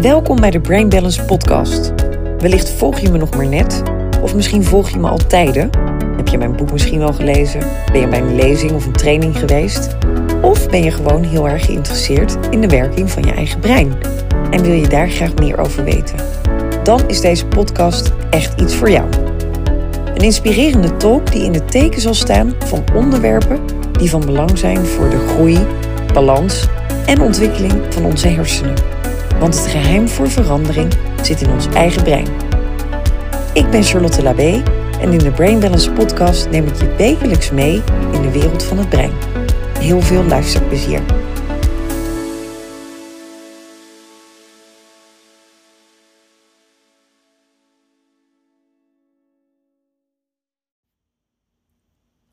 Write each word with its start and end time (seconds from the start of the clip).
Welkom 0.00 0.40
bij 0.40 0.50
de 0.50 0.60
Brain 0.60 0.88
Balance 0.88 1.24
Podcast. 1.24 1.92
Wellicht 2.38 2.70
volg 2.70 2.98
je 2.98 3.10
me 3.10 3.18
nog 3.18 3.36
maar 3.36 3.46
net, 3.46 3.82
of 4.22 4.34
misschien 4.34 4.64
volg 4.64 4.90
je 4.90 4.98
me 4.98 5.08
al 5.08 5.26
tijden. 5.26 5.70
Heb 6.16 6.28
je 6.28 6.38
mijn 6.38 6.56
boek 6.56 6.72
misschien 6.72 6.98
wel 6.98 7.12
gelezen? 7.12 7.60
Ben 7.92 8.00
je 8.00 8.08
bij 8.08 8.20
een 8.20 8.34
lezing 8.34 8.72
of 8.72 8.86
een 8.86 8.92
training 8.92 9.38
geweest? 9.38 9.96
Of 10.42 10.68
ben 10.68 10.82
je 10.82 10.90
gewoon 10.90 11.22
heel 11.22 11.48
erg 11.48 11.64
geïnteresseerd 11.64 12.36
in 12.50 12.60
de 12.60 12.68
werking 12.68 13.10
van 13.10 13.22
je 13.22 13.32
eigen 13.32 13.60
brein 13.60 13.92
en 14.50 14.62
wil 14.62 14.72
je 14.72 14.88
daar 14.88 15.08
graag 15.08 15.34
meer 15.34 15.58
over 15.58 15.84
weten? 15.84 16.16
Dan 16.82 17.08
is 17.08 17.20
deze 17.20 17.46
podcast 17.46 18.12
echt 18.30 18.60
iets 18.60 18.74
voor 18.74 18.90
jou. 18.90 19.08
Een 20.14 20.24
inspirerende 20.24 20.96
talk 20.96 21.32
die 21.32 21.44
in 21.44 21.54
het 21.54 21.70
teken 21.70 22.00
zal 22.00 22.14
staan 22.14 22.54
van 22.58 22.84
onderwerpen 22.94 23.60
die 23.92 24.10
van 24.10 24.26
belang 24.26 24.58
zijn 24.58 24.86
voor 24.86 25.10
de 25.10 25.26
groei, 25.28 25.58
balans 26.12 26.68
en 27.06 27.20
ontwikkeling 27.20 27.72
van 27.88 28.04
onze 28.04 28.28
hersenen. 28.28 28.99
Want 29.40 29.54
het 29.54 29.66
geheim 29.66 30.08
voor 30.08 30.30
verandering 30.30 30.92
zit 31.22 31.40
in 31.40 31.50
ons 31.50 31.66
eigen 31.66 32.02
brein. 32.02 32.26
Ik 33.54 33.70
ben 33.70 33.82
Charlotte 33.82 34.22
Labé 34.22 34.62
en 35.00 35.12
in 35.12 35.18
de 35.18 35.30
Brain 35.30 35.60
Balance 35.60 35.92
podcast 35.92 36.50
neem 36.50 36.66
ik 36.66 36.74
je 36.74 36.94
wekelijks 36.94 37.50
mee 37.50 37.82
in 38.12 38.22
de 38.22 38.30
wereld 38.32 38.62
van 38.62 38.78
het 38.78 38.88
brein. 38.88 39.12
Heel 39.78 40.00
veel 40.00 40.24
luisterplezier. 40.24 41.00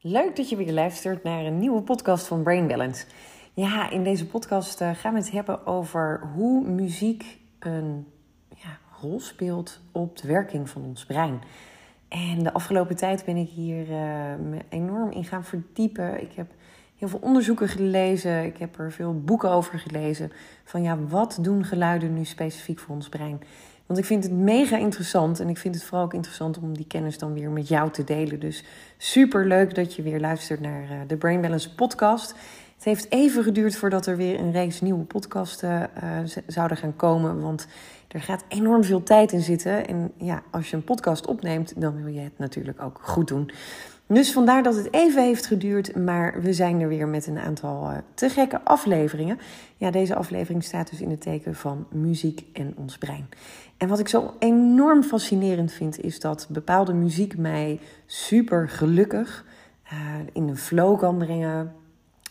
Leuk 0.02 0.35
dat 0.35 0.49
je 0.49 0.55
weer 0.55 0.74
luistert 0.74 1.24
naar 1.24 1.46
een 1.46 1.60
nieuwe 1.60 1.82
podcast 1.82 2.27
van 2.27 2.44
Brain 2.44 2.68
Balance. 2.68 3.05
Ja, 3.60 3.90
in 3.90 4.04
deze 4.04 4.26
podcast 4.26 4.82
uh, 4.82 4.90
gaan 4.94 5.14
we 5.14 5.20
het 5.20 5.32
hebben 5.32 5.66
over 5.66 6.22
hoe 6.36 6.68
muziek 6.68 7.38
een 7.60 8.08
ja, 8.50 8.78
rol 9.02 9.20
speelt 9.20 9.80
op 9.91 10.18
de 10.18 10.27
werking 10.27 10.70
van 10.70 10.84
ons 10.84 11.05
brein. 11.05 11.41
En 12.08 12.44
de 12.44 12.54
afgelopen 12.54 12.96
tijd 12.96 13.26
ben 13.26 13.36
ik 13.36 13.49
hier 13.49 13.82
uh, 13.82 13.90
me 14.49 14.58
enorm 14.70 15.12
in 15.12 15.24
gaan 15.24 15.44
verdiepen. 15.44 16.22
Ik 16.22 16.34
heb 16.34 16.48
heel 16.98 17.08
veel 17.08 17.20
onderzoeken 17.22 17.68
gelezen. 17.68 18.46
Ik 18.46 18.58
heb 18.58 18.80
er 18.80 18.91
veel 18.91 19.22
boeken 19.22 19.49
over 19.49 19.80
gelezen. 19.80 20.32
Van 20.64 20.82
ja, 20.82 20.98
wat 20.99 21.38
doen 21.42 21.66
geluiden 21.66 22.14
nu 22.14 22.26
specifiek 22.26 22.80
voor 22.80 22.96
ons 22.96 23.10
brein? 23.10 23.42
Want 23.86 23.99
ik 23.99 24.05
vind 24.05 24.24
het 24.24 24.34
mega 24.34 24.77
interessant. 24.77 25.40
En 25.40 25.49
ik 25.49 25.58
vind 25.58 25.76
het 25.76 25.84
vooral 25.84 26.05
ook 26.05 26.14
interessant 26.14 26.58
om 26.58 26.77
die 26.77 26.88
kennis 26.88 27.18
dan 27.18 27.34
weer 27.34 27.49
met 27.49 27.68
jou 27.68 27.92
te 27.92 28.04
delen. 28.04 28.40
Dus 28.40 28.64
super 28.98 29.48
leuk 29.48 29.76
dat 29.76 29.96
je 29.96 30.02
weer 30.02 30.20
luistert 30.20 30.60
naar 30.60 30.84
uh, 30.84 30.90
de 31.08 31.18
Brain 31.18 31.42
Balance 31.42 31.76
podcast. 31.76 32.36
Het 32.78 32.86
heeft 32.86 33.12
even 33.12 33.44
geduurd 33.44 33.76
voordat 33.76 34.06
er 34.06 34.18
weer 34.18 34.40
een 34.40 34.52
reeks 34.52 34.82
nieuwe 34.82 35.04
podcasten 35.04 35.90
uh, 36.04 36.42
zouden 36.48 36.78
gaan 36.78 36.96
komen. 36.96 37.42
Want 37.42 37.68
er 38.08 38.22
gaat 38.22 38.44
enorm 38.48 38.84
veel 38.84 39.04
tijd 39.04 39.32
in 39.32 39.42
zitten. 39.42 39.88
En 39.88 40.12
ja, 40.18 40.44
als 40.52 40.70
je 40.70 40.76
een 40.76 40.84
podcast 40.84 41.28
opneemt, 41.28 41.82
dan 41.82 42.04
wil 42.04 42.14
je 42.14 42.20
het 42.20 42.38
natuurlijk 42.38 42.82
ook 42.82 43.00
goed 43.02 43.28
doen. 43.28 43.52
Dus 44.08 44.32
vandaar 44.32 44.64
dat 44.64 44.76
het 44.76 44.94
even 44.94 45.24
heeft 45.24 45.46
geduurd, 45.46 45.96
maar 45.96 46.42
we 46.42 46.54
zijn 46.54 46.82
er 46.82 46.88
weer 46.88 47.08
met 47.08 47.28
een 47.28 47.40
aantal 47.40 47.90
uh, 47.90 47.98
te 48.14 48.30
gekke 48.30 48.62
afleveringen. 48.64 49.40
Ja, 49.78 49.92
deze 49.92 50.16
aflevering 50.16 50.64
staat 50.64 50.90
dus 50.90 51.02
in 51.02 51.10
het 51.10 51.22
teken 51.22 51.55
van 51.55 51.88
muziek 51.92 52.46
en 52.54 52.74
ons 52.78 52.98
brein. 52.98 53.30
En 53.78 53.88
wat 53.88 54.00
ik 54.00 54.08
zo 54.08 54.34
enorm 54.40 55.04
fascinerend 55.04 55.72
vind, 55.72 56.00
is 56.02 56.20
dat 56.20 56.48
bepaalde 56.50 56.94
muziek 56.94 57.38
mij 57.38 57.80
super 58.05 58.70
gelukkig 58.70 59.46
uh, 59.94 60.00
in 60.34 60.48
een 60.48 60.58
flow 60.58 61.00
kan 61.00 61.18
brengen, 61.18 61.74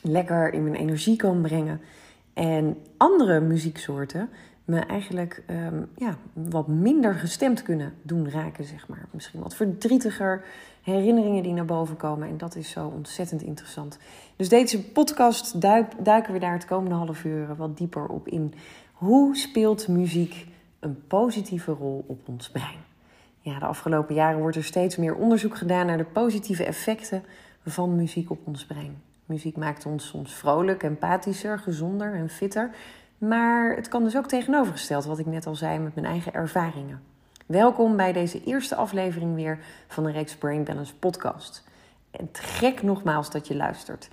lekker 0.09 0.53
in 0.53 0.63
mijn 0.63 0.75
energie 0.75 1.17
kan 1.17 1.41
brengen. 1.41 1.81
En 2.35 2.77
andere 2.97 3.41
muzieksoorten 3.41 4.29
me 4.67 4.81
eigenlijk 4.81 5.43
um, 5.51 5.89
ja, 5.97 6.17
wat 6.33 6.67
minder 6.67 7.15
gestemd 7.15 7.63
kunnen 7.63 7.95
doen 8.03 8.31
raken, 8.31 8.65
zeg 8.65 8.89
maar. 8.89 9.07
Misschien 9.11 9.41
wat 9.41 9.55
verdrietiger, 9.55 10.45
herinneringen 10.83 11.43
die 11.43 11.53
naar 11.53 11.65
boven 11.65 11.97
komen. 11.97 12.29
En 12.29 12.37
dat 12.37 12.57
is 12.57 12.71
zo 12.71 12.87
ontzettend 12.87 13.43
interessant. 13.43 13.99
Dus 14.37 14.49
deze 14.49 14.85
podcast 14.85 15.61
duik, 15.61 15.93
duiken 16.05 16.33
we 16.33 16.39
daar 16.39 16.53
het 16.53 16.65
komende 16.65 16.95
half 16.95 17.25
uur 17.25 17.57
wat 17.57 17.77
dieper 17.77 18.07
op 18.07 18.29
in. 18.29 18.55
Hoe 18.93 19.37
speelt 19.37 19.89
muziek 19.89 20.47
een 20.81 21.07
positieve 21.07 21.73
rol 21.73 22.05
op 22.07 22.29
ons 22.29 22.51
brein? 22.51 22.85
Ja, 23.41 23.59
de 23.59 23.67
afgelopen 23.67 24.15
jaren 24.15 24.41
wordt 24.41 24.57
er 24.57 24.65
steeds 24.65 24.97
meer 24.97 25.15
onderzoek 25.15 25.57
gedaan 25.57 25.87
naar 25.87 25.99
de 25.99 26.05
positieve 26.05 26.65
effecten 26.65 27.23
van 27.65 27.97
muziek 27.97 28.31
op 28.31 28.47
ons 28.47 28.67
brein. 28.67 29.03
Muziek 29.27 29.57
maakt 29.57 29.87
ons 29.87 30.07
soms 30.07 30.35
vrolijk, 30.35 30.83
empathischer, 30.83 31.59
gezonder 31.59 32.15
en 32.15 32.29
fitter. 32.29 32.71
Maar 33.19 33.77
het 33.77 33.89
kan 33.89 34.05
dus 34.05 34.17
ook 34.17 34.27
tegenovergesteld, 34.27 35.05
wat 35.05 35.19
ik 35.19 35.27
net 35.27 35.47
al 35.47 35.55
zei, 35.55 35.79
met 35.79 35.95
mijn 35.95 36.07
eigen 36.07 36.33
ervaringen. 36.35 37.03
Welkom 37.47 37.97
bij 37.97 38.13
deze 38.13 38.45
eerste 38.45 38.75
aflevering 38.75 39.35
weer 39.35 39.59
van 39.87 40.05
de 40.05 40.11
reeks 40.11 40.37
Brain 40.37 40.65
Balance 40.65 40.97
podcast. 40.97 41.65
En 42.11 42.29
gek 42.33 42.83
nogmaals 42.83 43.31
dat 43.31 43.49
je 43.49 43.57
luistert. 43.57 44.11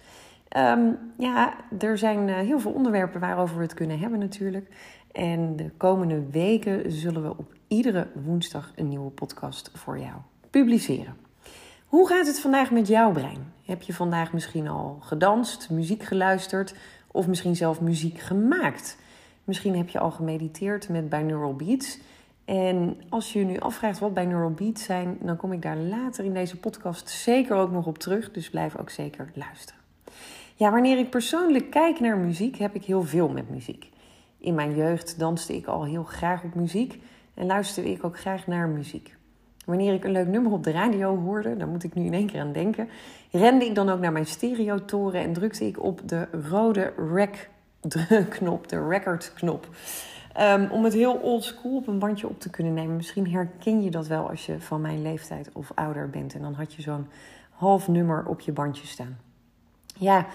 Um, 0.57 0.97
ja, 1.17 1.53
er 1.79 1.97
zijn 1.97 2.27
uh, 2.27 2.35
heel 2.35 2.59
veel 2.59 2.71
onderwerpen 2.71 3.19
waarover 3.19 3.55
we 3.57 3.63
het 3.63 3.73
kunnen 3.73 3.99
hebben 3.99 4.19
natuurlijk. 4.19 4.67
En 5.11 5.55
de 5.55 5.69
komende 5.77 6.29
weken 6.29 6.91
zullen 6.91 7.23
we 7.23 7.37
op 7.37 7.53
iedere 7.67 8.07
woensdag 8.25 8.71
een 8.75 8.87
nieuwe 8.87 9.11
podcast 9.11 9.71
voor 9.73 9.99
jou 9.99 10.15
publiceren. 10.49 11.15
Hoe 11.85 12.07
gaat 12.07 12.27
het 12.27 12.39
vandaag 12.39 12.71
met 12.71 12.87
jouw 12.87 13.11
brein? 13.11 13.52
Heb 13.65 13.81
je 13.81 13.93
vandaag 13.93 14.33
misschien 14.33 14.67
al 14.67 14.97
gedanst, 14.99 15.69
muziek 15.69 16.03
geluisterd 16.03 16.75
of 17.11 17.27
misschien 17.27 17.55
zelf 17.55 17.81
muziek 17.81 18.19
gemaakt? 18.19 18.97
Misschien 19.43 19.75
heb 19.75 19.89
je 19.89 19.99
al 19.99 20.11
gemediteerd 20.11 20.89
met 20.89 21.09
binaural 21.09 21.55
beats. 21.55 21.99
En 22.45 23.01
als 23.09 23.33
je 23.33 23.39
je 23.39 23.45
nu 23.45 23.59
afvraagt 23.59 23.99
wat 23.99 24.13
binaural 24.13 24.51
beats 24.51 24.83
zijn, 24.83 25.17
dan 25.21 25.37
kom 25.37 25.51
ik 25.53 25.61
daar 25.61 25.77
later 25.77 26.25
in 26.25 26.33
deze 26.33 26.59
podcast 26.59 27.09
zeker 27.09 27.55
ook 27.55 27.71
nog 27.71 27.85
op 27.85 27.97
terug. 27.97 28.31
Dus 28.31 28.49
blijf 28.49 28.77
ook 28.77 28.89
zeker 28.89 29.31
luisteren. 29.33 29.81
Ja, 30.55 30.71
wanneer 30.71 30.97
ik 30.97 31.09
persoonlijk 31.09 31.69
kijk 31.69 31.99
naar 31.99 32.17
muziek, 32.17 32.57
heb 32.57 32.75
ik 32.75 32.83
heel 32.83 33.03
veel 33.03 33.29
met 33.29 33.49
muziek. 33.49 33.89
In 34.37 34.55
mijn 34.55 34.75
jeugd 34.75 35.19
danste 35.19 35.55
ik 35.55 35.65
al 35.65 35.83
heel 35.83 36.03
graag 36.03 36.43
op 36.43 36.55
muziek 36.55 37.01
en 37.33 37.45
luisterde 37.45 37.91
ik 37.91 38.03
ook 38.03 38.19
graag 38.19 38.47
naar 38.47 38.67
muziek. 38.67 39.15
Wanneer 39.65 39.93
ik 39.93 40.03
een 40.03 40.11
leuk 40.11 40.27
nummer 40.27 40.51
op 40.51 40.63
de 40.63 40.71
radio 40.71 41.17
hoorde, 41.17 41.57
daar 41.57 41.67
moet 41.67 41.83
ik 41.83 41.93
nu 41.93 42.05
in 42.05 42.13
één 42.13 42.27
keer 42.27 42.41
aan 42.41 42.51
denken, 42.51 42.89
rende 43.31 43.65
ik 43.65 43.75
dan 43.75 43.89
ook 43.89 43.99
naar 43.99 44.11
mijn 44.11 44.25
stereotoren 44.25 45.21
en 45.21 45.33
drukte 45.33 45.65
ik 45.65 45.83
op 45.83 46.01
de 46.05 46.27
rode 46.49 46.93
rec-knop, 46.97 48.67
de 48.67 48.87
record-knop. 48.87 49.67
Um, 50.39 50.69
om 50.71 50.83
het 50.83 50.93
heel 50.93 51.13
old 51.13 51.43
school 51.43 51.75
op 51.77 51.87
een 51.87 51.99
bandje 51.99 52.27
op 52.27 52.39
te 52.39 52.49
kunnen 52.49 52.73
nemen. 52.73 52.95
Misschien 52.95 53.31
herken 53.31 53.83
je 53.83 53.91
dat 53.91 54.07
wel 54.07 54.29
als 54.29 54.45
je 54.45 54.59
van 54.59 54.81
mijn 54.81 55.01
leeftijd 55.01 55.49
of 55.53 55.71
ouder 55.75 56.09
bent. 56.09 56.33
En 56.33 56.41
dan 56.41 56.53
had 56.53 56.73
je 56.73 56.81
zo'n 56.81 57.07
half 57.49 57.87
nummer 57.87 58.25
op 58.25 58.39
je 58.39 58.51
bandje 58.51 58.87
staan. 58.87 59.17
Ja, 59.97 60.25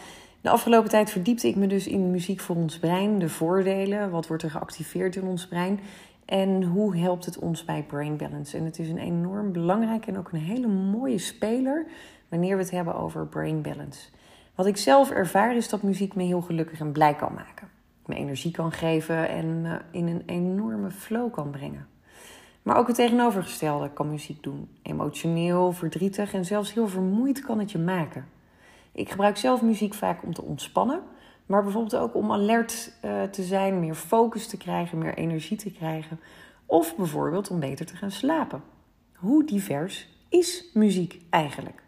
de 0.40 0.50
afgelopen 0.50 0.90
tijd 0.90 1.10
verdiepte 1.10 1.48
ik 1.48 1.56
me 1.56 1.66
dus 1.66 1.86
in 1.86 2.10
muziek 2.10 2.40
voor 2.40 2.56
ons 2.56 2.78
brein. 2.78 3.18
De 3.18 3.28
voordelen, 3.28 4.10
wat 4.10 4.26
wordt 4.26 4.42
er 4.42 4.50
geactiveerd 4.50 5.16
in 5.16 5.24
ons 5.24 5.46
brein. 5.48 5.80
En 6.28 6.62
hoe 6.62 6.96
helpt 6.96 7.24
het 7.24 7.38
ons 7.38 7.64
bij 7.64 7.82
brain 7.82 8.16
balance? 8.16 8.56
En 8.56 8.64
het 8.64 8.78
is 8.78 8.88
een 8.88 8.98
enorm 8.98 9.52
belangrijk 9.52 10.06
en 10.06 10.18
ook 10.18 10.32
een 10.32 10.38
hele 10.38 10.66
mooie 10.66 11.18
speler 11.18 11.86
wanneer 12.28 12.56
we 12.56 12.62
het 12.62 12.70
hebben 12.70 12.94
over 12.94 13.26
brain 13.26 13.62
balance. 13.62 14.08
Wat 14.54 14.66
ik 14.66 14.76
zelf 14.76 15.10
ervaar 15.10 15.56
is 15.56 15.68
dat 15.68 15.82
muziek 15.82 16.14
me 16.14 16.22
heel 16.22 16.40
gelukkig 16.40 16.80
en 16.80 16.92
blij 16.92 17.14
kan 17.14 17.34
maken. 17.34 17.68
Me 18.06 18.14
energie 18.14 18.50
kan 18.50 18.72
geven 18.72 19.28
en 19.28 19.80
in 19.90 20.06
een 20.06 20.22
enorme 20.26 20.90
flow 20.90 21.32
kan 21.32 21.50
brengen. 21.50 21.86
Maar 22.62 22.76
ook 22.76 22.86
het 22.86 22.96
tegenovergestelde 22.96 23.90
kan 23.90 24.10
muziek 24.10 24.42
doen. 24.42 24.68
Emotioneel, 24.82 25.72
verdrietig 25.72 26.34
en 26.34 26.44
zelfs 26.44 26.74
heel 26.74 26.88
vermoeid 26.88 27.40
kan 27.40 27.58
het 27.58 27.72
je 27.72 27.78
maken. 27.78 28.28
Ik 28.92 29.10
gebruik 29.10 29.36
zelf 29.36 29.62
muziek 29.62 29.94
vaak 29.94 30.22
om 30.22 30.34
te 30.34 30.42
ontspannen, 30.42 31.00
maar 31.48 31.62
bijvoorbeeld 31.62 32.02
ook 32.02 32.14
om 32.14 32.32
alert 32.32 32.92
uh, 33.04 33.22
te 33.22 33.42
zijn, 33.42 33.80
meer 33.80 33.94
focus 33.94 34.46
te 34.46 34.56
krijgen, 34.56 34.98
meer 34.98 35.14
energie 35.14 35.56
te 35.56 35.70
krijgen. 35.70 36.20
Of 36.66 36.96
bijvoorbeeld 36.96 37.50
om 37.50 37.60
beter 37.60 37.86
te 37.86 37.96
gaan 37.96 38.10
slapen. 38.10 38.62
Hoe 39.14 39.44
divers 39.44 40.08
is 40.28 40.64
muziek 40.74 41.20
eigenlijk? 41.30 41.82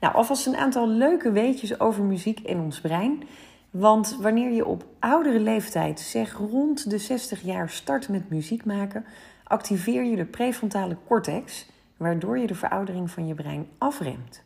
Nou, 0.00 0.14
alvast 0.14 0.46
een 0.46 0.56
aantal 0.56 0.88
leuke 0.88 1.32
weetjes 1.32 1.80
over 1.80 2.04
muziek 2.04 2.40
in 2.40 2.60
ons 2.60 2.80
brein. 2.80 3.22
Want 3.70 4.18
wanneer 4.20 4.50
je 4.50 4.66
op 4.66 4.84
oudere 4.98 5.40
leeftijd, 5.40 6.00
zeg 6.00 6.36
rond 6.36 6.90
de 6.90 6.98
60 6.98 7.42
jaar, 7.42 7.70
start 7.70 8.08
met 8.08 8.30
muziek 8.30 8.64
maken, 8.64 9.04
activeer 9.44 10.04
je 10.04 10.16
de 10.16 10.24
prefrontale 10.24 10.96
cortex, 11.06 11.66
waardoor 11.96 12.38
je 12.38 12.46
de 12.46 12.54
veroudering 12.54 13.10
van 13.10 13.26
je 13.26 13.34
brein 13.34 13.66
afremt. 13.78 14.43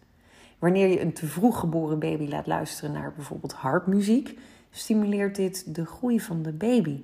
Wanneer 0.58 0.88
je 0.88 1.00
een 1.00 1.12
te 1.12 1.26
vroeg 1.26 1.58
geboren 1.58 1.98
baby 1.98 2.28
laat 2.28 2.46
luisteren 2.46 2.92
naar 2.92 3.12
bijvoorbeeld 3.12 3.52
harpmuziek, 3.52 4.38
stimuleert 4.70 5.36
dit 5.36 5.74
de 5.74 5.86
groei 5.86 6.20
van 6.20 6.42
de 6.42 6.52
baby. 6.52 7.02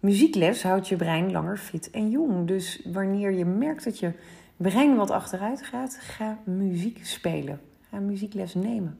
Muziekles 0.00 0.62
houdt 0.62 0.88
je 0.88 0.96
brein 0.96 1.32
langer 1.32 1.56
fit 1.56 1.90
en 1.90 2.10
jong. 2.10 2.46
Dus 2.46 2.82
wanneer 2.92 3.32
je 3.32 3.44
merkt 3.44 3.84
dat 3.84 3.98
je 3.98 4.12
brein 4.56 4.96
wat 4.96 5.10
achteruit 5.10 5.62
gaat, 5.62 5.98
ga 6.00 6.38
muziek 6.44 7.00
spelen. 7.02 7.60
Ga 7.90 7.98
muziekles 7.98 8.54
nemen. 8.54 8.98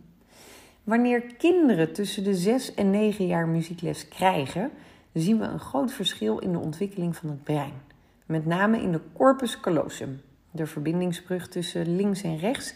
Wanneer 0.85 1.21
kinderen 1.21 1.93
tussen 1.93 2.25
de 2.25 2.35
6 2.35 2.75
en 2.75 2.91
9 2.91 3.27
jaar 3.27 3.49
muziekles 3.49 4.09
krijgen, 4.09 4.71
zien 5.13 5.39
we 5.39 5.45
een 5.45 5.61
groot 5.61 5.93
verschil 5.93 6.39
in 6.39 6.53
de 6.53 6.59
ontwikkeling 6.59 7.17
van 7.17 7.29
het 7.29 7.45
brein. 7.45 7.73
Met 8.27 8.47
name 8.47 8.83
in 8.83 8.93
de 8.93 9.01
corpus 9.13 9.61
callosum, 9.61 10.21
de 10.51 10.67
verbindingsbrug 10.67 11.49
tussen 11.49 11.97
links 11.97 12.23
en 12.23 12.39
rechts, 12.39 12.75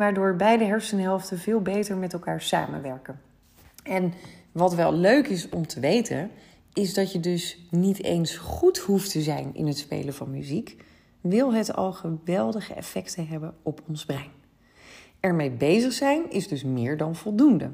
waardoor 0.00 0.36
beide 0.36 0.64
hersenhelften 0.64 1.38
veel 1.38 1.60
beter 1.60 1.96
met 1.96 2.12
elkaar 2.12 2.40
samenwerken. 2.40 3.20
En 3.82 4.12
wat 4.52 4.74
wel 4.74 4.94
leuk 4.94 5.26
is 5.26 5.48
om 5.48 5.66
te 5.66 5.80
weten, 5.80 6.30
is 6.72 6.94
dat 6.94 7.12
je 7.12 7.20
dus 7.20 7.66
niet 7.70 8.02
eens 8.02 8.36
goed 8.36 8.78
hoeft 8.78 9.10
te 9.10 9.22
zijn 9.22 9.54
in 9.54 9.66
het 9.66 9.78
spelen 9.78 10.14
van 10.14 10.30
muziek, 10.30 10.76
wil 11.20 11.54
het 11.54 11.74
al 11.74 11.92
geweldige 11.92 12.74
effecten 12.74 13.26
hebben 13.26 13.54
op 13.62 13.82
ons 13.88 14.04
brein. 14.04 14.30
Ermee 15.20 15.50
bezig 15.50 15.92
zijn 15.92 16.30
is 16.30 16.48
dus 16.48 16.62
meer 16.62 16.96
dan 16.96 17.16
voldoende. 17.16 17.70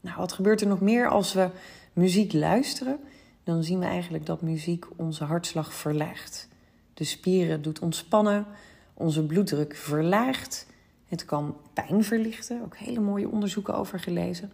Nou, 0.00 0.16
wat 0.16 0.32
gebeurt 0.32 0.60
er 0.60 0.66
nog 0.66 0.80
meer 0.80 1.08
als 1.08 1.32
we 1.32 1.48
muziek 1.92 2.32
luisteren? 2.32 2.98
Dan 3.44 3.64
zien 3.64 3.78
we 3.78 3.86
eigenlijk 3.86 4.26
dat 4.26 4.42
muziek 4.42 4.86
onze 4.96 5.24
hartslag 5.24 5.74
verlaagt. 5.74 6.48
De 6.94 7.04
spieren 7.04 7.62
doet 7.62 7.78
ontspannen, 7.78 8.46
onze 8.94 9.26
bloeddruk 9.26 9.76
verlaagt. 9.76 10.70
Het 11.12 11.24
kan 11.24 11.56
pijn 11.72 12.04
verlichten, 12.04 12.62
ook 12.64 12.76
hele 12.76 13.00
mooie 13.00 13.28
onderzoeken 13.28 13.74
over 13.74 14.00
gelezen. 14.00 14.52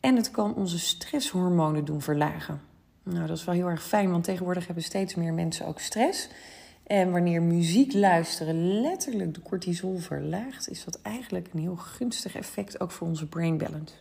En 0.00 0.16
het 0.16 0.30
kan 0.30 0.54
onze 0.54 0.78
stresshormonen 0.78 1.84
doen 1.84 2.00
verlagen. 2.02 2.60
Nou, 3.02 3.26
dat 3.26 3.36
is 3.36 3.44
wel 3.44 3.54
heel 3.54 3.68
erg 3.68 3.82
fijn, 3.82 4.10
want 4.10 4.24
tegenwoordig 4.24 4.66
hebben 4.66 4.84
steeds 4.84 5.14
meer 5.14 5.32
mensen 5.32 5.66
ook 5.66 5.80
stress. 5.80 6.28
En 6.86 7.10
wanneer 7.10 7.42
muziek 7.42 7.92
luisteren 7.92 8.80
letterlijk 8.80 9.34
de 9.34 9.42
cortisol 9.42 9.98
verlaagt, 9.98 10.68
is 10.68 10.84
dat 10.84 11.02
eigenlijk 11.02 11.48
een 11.52 11.60
heel 11.60 11.76
gunstig 11.76 12.36
effect 12.36 12.80
ook 12.80 12.90
voor 12.90 13.08
onze 13.08 13.26
brain 13.26 13.58
balance. 13.58 13.94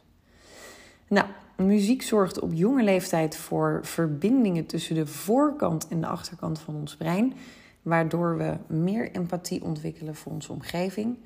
Nou, 1.08 1.28
muziek 1.56 2.02
zorgt 2.02 2.40
op 2.40 2.52
jonge 2.54 2.84
leeftijd 2.84 3.36
voor 3.36 3.80
verbindingen 3.84 4.66
tussen 4.66 4.96
de 4.96 5.08
voorkant 5.08 5.88
en 5.88 6.02
de 6.02 6.08
achterkant 6.08 6.60
van 6.60 6.76
ons 6.76 6.96
brein, 6.96 7.34
waardoor 7.82 8.38
we 8.38 8.58
meer 8.68 9.12
empathie 9.12 9.64
ontwikkelen 9.64 10.16
voor 10.16 10.32
onze 10.32 10.52
omgeving, 10.52 11.18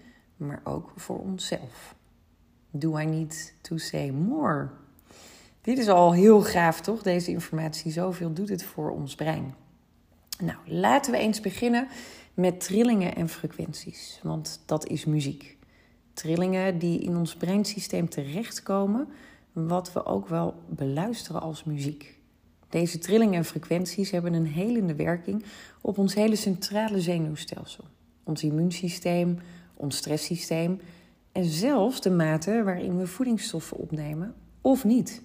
maar 0.41 0.61
ook 0.63 0.91
voor 0.95 1.19
onszelf. 1.19 1.95
Do 2.71 2.97
I 2.97 3.05
need 3.05 3.53
to 3.61 3.77
say 3.77 4.09
more? 4.09 4.69
Dit 5.61 5.77
is 5.77 5.87
al 5.87 6.13
heel 6.13 6.41
gaaf, 6.41 6.81
toch? 6.81 7.01
Deze 7.01 7.31
informatie. 7.31 7.91
Zoveel 7.91 8.33
doet 8.33 8.49
het 8.49 8.63
voor 8.63 8.91
ons 8.91 9.15
brein. 9.15 9.53
Nou, 10.39 10.57
laten 10.65 11.11
we 11.11 11.17
eens 11.17 11.39
beginnen 11.39 11.87
met 12.33 12.59
trillingen 12.59 13.15
en 13.15 13.29
frequenties, 13.29 14.19
want 14.23 14.61
dat 14.65 14.87
is 14.87 15.05
muziek. 15.05 15.57
Trillingen 16.13 16.79
die 16.79 16.99
in 16.99 17.17
ons 17.17 17.35
breinsysteem 17.35 18.09
terechtkomen, 18.09 19.07
wat 19.51 19.93
we 19.93 20.05
ook 20.05 20.27
wel 20.27 20.55
beluisteren 20.69 21.41
als 21.41 21.63
muziek. 21.63 22.19
Deze 22.69 22.99
trillingen 22.99 23.35
en 23.35 23.45
frequenties 23.45 24.11
hebben 24.11 24.33
een 24.33 24.45
helende 24.45 24.95
werking 24.95 25.43
op 25.81 25.97
ons 25.97 26.13
hele 26.13 26.35
centrale 26.35 27.01
zenuwstelsel, 27.01 27.83
ons 28.23 28.43
immuunsysteem, 28.43 29.39
ons 29.81 29.97
stresssysteem 29.97 30.79
en 31.31 31.45
zelfs 31.45 32.01
de 32.01 32.09
mate 32.09 32.63
waarin 32.63 32.97
we 32.97 33.07
voedingsstoffen 33.07 33.77
opnemen 33.77 34.35
of 34.61 34.83
niet. 34.83 35.21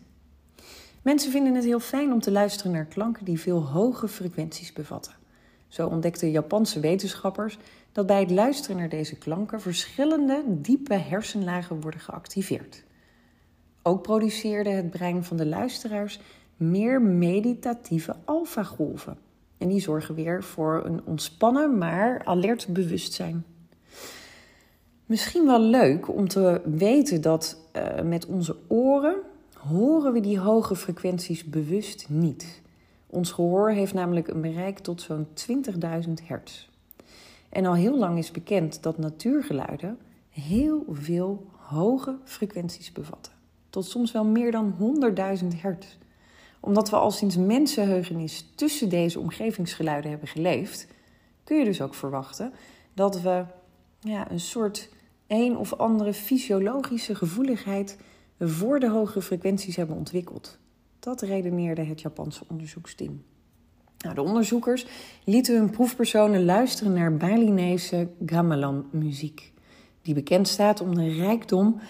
Mensen 1.02 1.30
vinden 1.30 1.54
het 1.54 1.64
heel 1.64 1.80
fijn 1.80 2.12
om 2.12 2.20
te 2.20 2.30
luisteren 2.30 2.72
naar 2.72 2.84
klanken 2.84 3.24
die 3.24 3.40
veel 3.40 3.66
hoge 3.66 4.08
frequenties 4.08 4.72
bevatten. 4.72 5.12
Zo 5.68 5.86
ontdekten 5.86 6.30
Japanse 6.30 6.80
wetenschappers 6.80 7.58
dat 7.92 8.06
bij 8.06 8.20
het 8.20 8.30
luisteren 8.30 8.76
naar 8.76 8.88
deze 8.88 9.16
klanken 9.16 9.60
verschillende 9.60 10.44
diepe 10.46 10.94
hersenlagen 10.94 11.80
worden 11.80 12.00
geactiveerd. 12.00 12.84
Ook 13.82 14.02
produceerde 14.02 14.70
het 14.70 14.90
brein 14.90 15.24
van 15.24 15.36
de 15.36 15.46
luisteraars 15.46 16.20
meer 16.56 17.02
meditatieve 17.02 18.16
alfagolven. 18.24 19.18
En 19.58 19.68
die 19.68 19.80
zorgen 19.80 20.14
weer 20.14 20.44
voor 20.44 20.82
een 20.84 21.00
ontspannen, 21.04 21.78
maar 21.78 22.24
alert 22.24 22.66
bewustzijn. 22.68 23.44
Misschien 25.06 25.46
wel 25.46 25.60
leuk 25.60 26.08
om 26.14 26.28
te 26.28 26.60
weten 26.64 27.20
dat 27.20 27.58
uh, 27.76 28.00
met 28.02 28.26
onze 28.26 28.56
oren 28.66 29.16
horen 29.56 30.12
we 30.12 30.20
die 30.20 30.38
hoge 30.38 30.76
frequenties 30.76 31.44
bewust 31.44 32.06
niet. 32.08 32.62
Ons 33.06 33.30
gehoor 33.30 33.70
heeft 33.70 33.94
namelijk 33.94 34.28
een 34.28 34.40
bereik 34.40 34.78
tot 34.78 35.02
zo'n 35.02 35.26
20.000 36.06 36.12
hertz. 36.24 36.68
En 37.48 37.66
al 37.66 37.74
heel 37.74 37.98
lang 37.98 38.18
is 38.18 38.30
bekend 38.30 38.82
dat 38.82 38.98
natuurgeluiden 38.98 39.98
heel 40.30 40.84
veel 40.90 41.46
hoge 41.56 42.16
frequenties 42.24 42.92
bevatten. 42.92 43.32
Tot 43.70 43.84
soms 43.84 44.12
wel 44.12 44.24
meer 44.24 44.50
dan 44.50 44.74
100.000 45.42 45.46
hertz. 45.56 45.96
Omdat 46.60 46.90
we 46.90 46.96
al 46.96 47.10
sinds 47.10 47.36
mensenheugenis 47.36 48.52
tussen 48.54 48.88
deze 48.88 49.20
omgevingsgeluiden 49.20 50.10
hebben 50.10 50.28
geleefd, 50.28 50.86
kun 51.44 51.58
je 51.58 51.64
dus 51.64 51.80
ook 51.82 51.94
verwachten 51.94 52.52
dat 52.94 53.20
we 53.20 53.44
ja, 54.00 54.30
een 54.30 54.40
soort 54.40 54.88
een 55.26 55.56
of 55.56 55.74
andere 55.74 56.14
fysiologische 56.14 57.14
gevoeligheid 57.14 57.98
voor 58.38 58.80
de 58.80 58.88
hogere 58.88 59.22
frequenties 59.22 59.76
hebben 59.76 59.96
ontwikkeld. 59.96 60.58
Dat 60.98 61.20
redeneerde 61.20 61.84
het 61.84 62.00
Japanse 62.00 62.44
onderzoeksteam. 62.48 63.22
Nou, 63.98 64.14
de 64.14 64.22
onderzoekers 64.22 64.86
lieten 65.24 65.56
hun 65.56 65.70
proefpersonen 65.70 66.44
luisteren 66.44 66.92
naar 66.92 67.16
Balinese 67.16 68.08
gamelan-muziek, 68.26 69.52
die 70.02 70.14
bekend 70.14 70.48
staat 70.48 70.80
om 70.80 70.94
de 70.94 71.12
rijkdom 71.12 71.80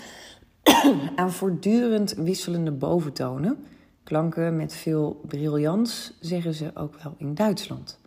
aan 1.17 1.33
voortdurend 1.33 2.13
wisselende 2.13 2.73
boventonen. 2.73 3.65
Klanken 4.03 4.57
met 4.57 4.75
veel 4.75 5.21
briljants, 5.27 6.17
zeggen 6.21 6.55
ze 6.55 6.71
ook 6.75 7.03
wel 7.03 7.15
in 7.19 7.35
Duitsland. 7.35 7.99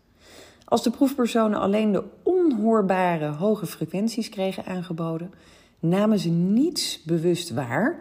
Als 0.69 0.83
de 0.83 0.89
proefpersonen 0.89 1.59
alleen 1.59 1.91
de 1.91 2.03
onhoorbare 2.23 3.27
hoge 3.27 3.65
frequenties 3.65 4.29
kregen 4.29 4.65
aangeboden, 4.65 5.33
namen 5.79 6.19
ze 6.19 6.29
niets 6.29 7.03
bewust 7.03 7.49
waar 7.49 7.99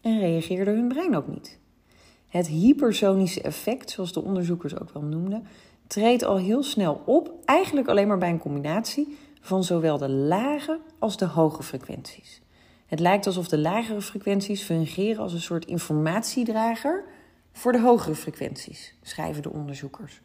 en 0.00 0.18
reageerde 0.18 0.70
hun 0.70 0.88
brein 0.88 1.16
ook 1.16 1.28
niet. 1.28 1.58
Het 2.28 2.46
hypersonische 2.46 3.40
effect, 3.40 3.90
zoals 3.90 4.12
de 4.12 4.22
onderzoekers 4.22 4.80
ook 4.80 4.90
wel 4.92 5.02
noemden, 5.02 5.46
treedt 5.86 6.24
al 6.24 6.36
heel 6.36 6.62
snel 6.62 7.02
op, 7.04 7.32
eigenlijk 7.44 7.88
alleen 7.88 8.08
maar 8.08 8.18
bij 8.18 8.30
een 8.30 8.38
combinatie 8.38 9.18
van 9.40 9.64
zowel 9.64 9.98
de 9.98 10.08
lage 10.08 10.78
als 10.98 11.16
de 11.16 11.26
hoge 11.26 11.62
frequenties. 11.62 12.40
Het 12.86 13.00
lijkt 13.00 13.26
alsof 13.26 13.48
de 13.48 13.58
lagere 13.58 14.02
frequenties 14.02 14.62
fungeren 14.62 15.22
als 15.22 15.32
een 15.32 15.40
soort 15.40 15.64
informatiedrager 15.64 17.04
voor 17.52 17.72
de 17.72 17.80
hogere 17.80 18.14
frequenties, 18.14 18.94
schrijven 19.02 19.42
de 19.42 19.50
onderzoekers. 19.52 20.20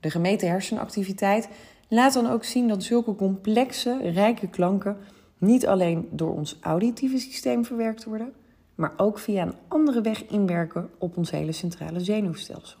De 0.00 0.10
gemeten 0.10 0.48
hersenactiviteit 0.48 1.48
laat 1.88 2.12
dan 2.12 2.26
ook 2.26 2.44
zien 2.44 2.68
dat 2.68 2.82
zulke 2.82 3.14
complexe, 3.14 4.10
rijke 4.10 4.48
klanken 4.48 4.96
niet 5.38 5.66
alleen 5.66 6.08
door 6.10 6.34
ons 6.34 6.58
auditieve 6.60 7.18
systeem 7.18 7.64
verwerkt 7.64 8.04
worden, 8.04 8.32
maar 8.74 8.92
ook 8.96 9.18
via 9.18 9.42
een 9.42 9.54
andere 9.68 10.00
weg 10.00 10.26
inwerken 10.26 10.90
op 10.98 11.16
ons 11.16 11.30
hele 11.30 11.52
centrale 11.52 12.00
zenuwstelsel. 12.00 12.78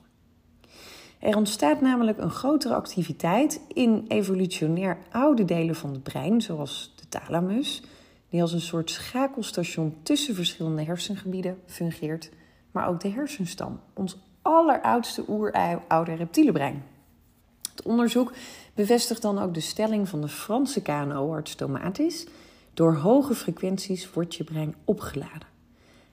Er 1.18 1.36
ontstaat 1.36 1.80
namelijk 1.80 2.18
een 2.18 2.30
grotere 2.30 2.74
activiteit 2.74 3.60
in 3.72 4.04
evolutionair 4.08 4.98
oude 5.10 5.44
delen 5.44 5.74
van 5.74 5.92
het 5.92 6.02
brein, 6.02 6.40
zoals 6.40 6.94
de 6.96 7.08
thalamus, 7.08 7.82
die 8.28 8.40
als 8.40 8.52
een 8.52 8.60
soort 8.60 8.90
schakelstation 8.90 9.94
tussen 10.02 10.34
verschillende 10.34 10.84
hersengebieden 10.84 11.58
fungeert, 11.66 12.30
maar 12.70 12.88
ook 12.88 13.00
de 13.00 13.08
hersenstam, 13.08 13.80
ons 13.94 14.18
alleroudste 14.42 15.24
oeroude 15.28 16.14
reptiele 16.14 16.52
brein. 16.52 16.74
Het 16.74 16.95
onderzoek 17.86 18.32
bevestigt 18.74 19.22
dan 19.22 19.38
ook 19.38 19.54
de 19.54 19.60
stelling 19.60 20.08
van 20.08 20.20
de 20.20 20.28
Franse 20.28 20.82
KNO-arts 20.82 21.54
Tomatis: 21.54 22.26
door 22.74 22.94
hoge 22.94 23.34
frequenties 23.34 24.12
wordt 24.12 24.34
je 24.34 24.44
brein 24.44 24.74
opgeladen. 24.84 25.48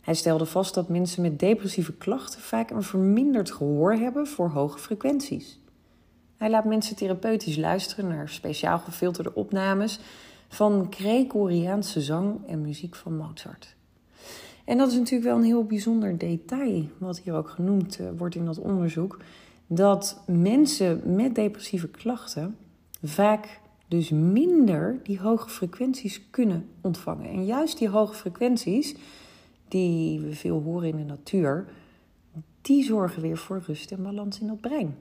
Hij 0.02 0.14
stelde 0.14 0.46
vast 0.46 0.74
dat 0.74 0.90
mensen 0.90 1.22
met 1.22 1.40
depressieve 1.40 1.94
klachten 1.94 2.42
vaak 2.42 2.70
een 2.70 2.84
verminderd 2.84 3.52
gehoor 3.52 3.94
hebben 3.94 4.28
voor 4.28 4.50
hoge 4.50 4.80
frequenties. 4.80 5.60
Hij 6.38 6.50
laat 6.50 6.66
mensen 6.66 6.96
therapeutisch 6.96 7.58
luisteren 7.58 8.08
naar 8.08 8.30
speciaal 8.30 8.80
gefilterde 8.80 9.34
opnames 9.34 10.00
van 10.48 10.88
Gregoriaanse 10.90 12.02
zang 12.02 12.48
en 12.48 12.62
muziek 12.62 12.96
van 12.96 13.18
Mozart. 13.18 13.76
En 14.66 14.78
dat 14.78 14.92
is 14.92 14.98
natuurlijk 14.98 15.30
wel 15.30 15.38
een 15.38 15.44
heel 15.44 15.66
bijzonder 15.66 16.18
detail, 16.18 16.84
wat 16.98 17.20
hier 17.20 17.34
ook 17.34 17.50
genoemd 17.50 18.00
eh, 18.00 18.08
wordt 18.18 18.36
in 18.36 18.46
dat 18.46 18.60
onderzoek, 18.60 19.18
dat 19.68 20.24
mensen 20.28 21.16
met 21.16 21.36
depressieve 21.36 21.88
klachten 21.88 22.58
vaak 23.04 23.62
dus 23.88 24.10
minder 24.10 25.00
die 25.04 25.20
hoge 25.20 25.50
frequenties 25.50 26.30
kunnen 26.30 26.70
ontvangen. 26.82 27.30
En 27.30 27.46
juist 27.46 27.78
die 27.78 27.90
hoge 27.90 28.14
frequenties 28.14 28.96
die 29.68 30.20
we 30.20 30.36
veel 30.36 30.62
horen 30.62 30.90
in 30.90 30.98
de 30.98 31.04
natuur, 31.04 31.66
die 32.62 32.84
zorgen 32.84 33.22
weer 33.22 33.38
voor 33.38 33.64
rust 33.66 33.92
en 33.92 34.04
balans 34.04 34.40
in 34.40 34.50
het 34.50 34.62
brein. 34.62 34.96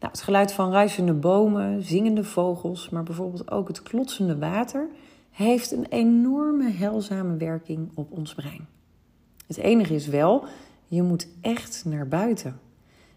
Nou, 0.00 0.12
het 0.12 0.22
geluid 0.22 0.52
van 0.52 0.72
ruisende 0.72 1.12
bomen, 1.12 1.82
zingende 1.82 2.24
vogels, 2.24 2.88
maar 2.88 3.02
bijvoorbeeld 3.02 3.50
ook 3.50 3.68
het 3.68 3.82
klotsende 3.82 4.38
water, 4.38 4.88
heeft 5.30 5.70
een 5.70 5.86
enorme 5.86 6.70
heilzame 6.70 7.36
werking 7.36 7.90
op 7.94 8.12
ons 8.12 8.34
brein. 8.34 8.66
Het 9.46 9.56
enige 9.56 9.94
is 9.94 10.06
wel, 10.06 10.44
je 10.86 11.02
moet 11.02 11.28
echt 11.40 11.84
naar 11.84 12.08
buiten. 12.08 12.60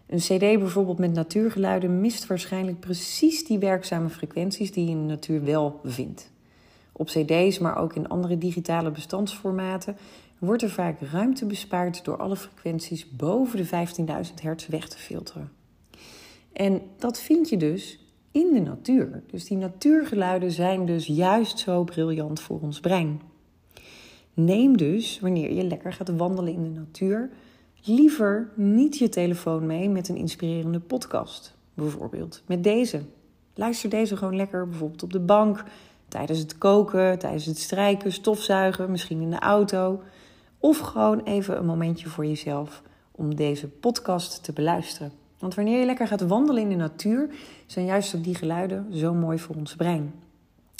Een 0.06 0.18
CD 0.18 0.38
bijvoorbeeld 0.38 0.98
met 0.98 1.12
natuurgeluiden 1.12 2.00
mist 2.00 2.26
waarschijnlijk 2.26 2.80
precies 2.80 3.44
die 3.44 3.58
werkzame 3.58 4.08
frequenties 4.08 4.72
die 4.72 4.84
je 4.84 4.90
in 4.90 5.00
de 5.00 5.12
natuur 5.12 5.44
wel 5.44 5.80
vindt. 5.84 6.30
Op 6.92 7.06
CD's, 7.06 7.58
maar 7.58 7.76
ook 7.76 7.94
in 7.94 8.08
andere 8.08 8.38
digitale 8.38 8.90
bestandsformaten, 8.90 9.96
wordt 10.38 10.62
er 10.62 10.70
vaak 10.70 11.00
ruimte 11.00 11.46
bespaard 11.46 12.04
door 12.04 12.16
alle 12.16 12.36
frequenties 12.36 13.10
boven 13.10 13.56
de 13.56 13.66
15.000 13.66 14.34
hertz 14.42 14.66
weg 14.66 14.88
te 14.88 14.98
filteren. 14.98 15.52
En 16.52 16.82
dat 16.98 17.20
vind 17.20 17.48
je 17.48 17.56
dus 17.56 17.98
in 18.30 18.52
de 18.52 18.60
natuur. 18.60 19.22
Dus 19.30 19.44
die 19.44 19.56
natuurgeluiden 19.56 20.50
zijn 20.50 20.86
dus 20.86 21.06
juist 21.06 21.58
zo 21.58 21.84
briljant 21.84 22.40
voor 22.40 22.60
ons 22.60 22.80
brein. 22.80 23.20
Neem 24.34 24.76
dus, 24.76 25.20
wanneer 25.20 25.52
je 25.52 25.64
lekker 25.64 25.92
gaat 25.92 26.16
wandelen 26.16 26.52
in 26.52 26.62
de 26.62 26.80
natuur, 26.80 27.30
liever 27.84 28.50
niet 28.54 28.98
je 28.98 29.08
telefoon 29.08 29.66
mee 29.66 29.88
met 29.88 30.08
een 30.08 30.16
inspirerende 30.16 30.80
podcast. 30.80 31.54
Bijvoorbeeld 31.74 32.42
met 32.46 32.64
deze. 32.64 33.02
Luister 33.54 33.90
deze 33.90 34.16
gewoon 34.16 34.36
lekker, 34.36 34.68
bijvoorbeeld 34.68 35.02
op 35.02 35.12
de 35.12 35.20
bank, 35.20 35.64
tijdens 36.08 36.38
het 36.38 36.58
koken, 36.58 37.18
tijdens 37.18 37.46
het 37.46 37.58
strijken, 37.58 38.12
stofzuigen, 38.12 38.90
misschien 38.90 39.20
in 39.20 39.30
de 39.30 39.38
auto. 39.38 40.02
Of 40.58 40.78
gewoon 40.78 41.20
even 41.20 41.58
een 41.58 41.66
momentje 41.66 42.08
voor 42.08 42.26
jezelf 42.26 42.82
om 43.10 43.34
deze 43.34 43.68
podcast 43.68 44.44
te 44.44 44.52
beluisteren. 44.52 45.12
Want 45.38 45.54
wanneer 45.54 45.78
je 45.78 45.86
lekker 45.86 46.06
gaat 46.06 46.26
wandelen 46.26 46.62
in 46.62 46.68
de 46.68 46.74
natuur, 46.74 47.28
zijn 47.66 47.86
juist 47.86 48.14
ook 48.14 48.24
die 48.24 48.34
geluiden 48.34 48.86
zo 48.92 49.14
mooi 49.14 49.38
voor 49.38 49.56
ons 49.56 49.76
brein. 49.76 50.14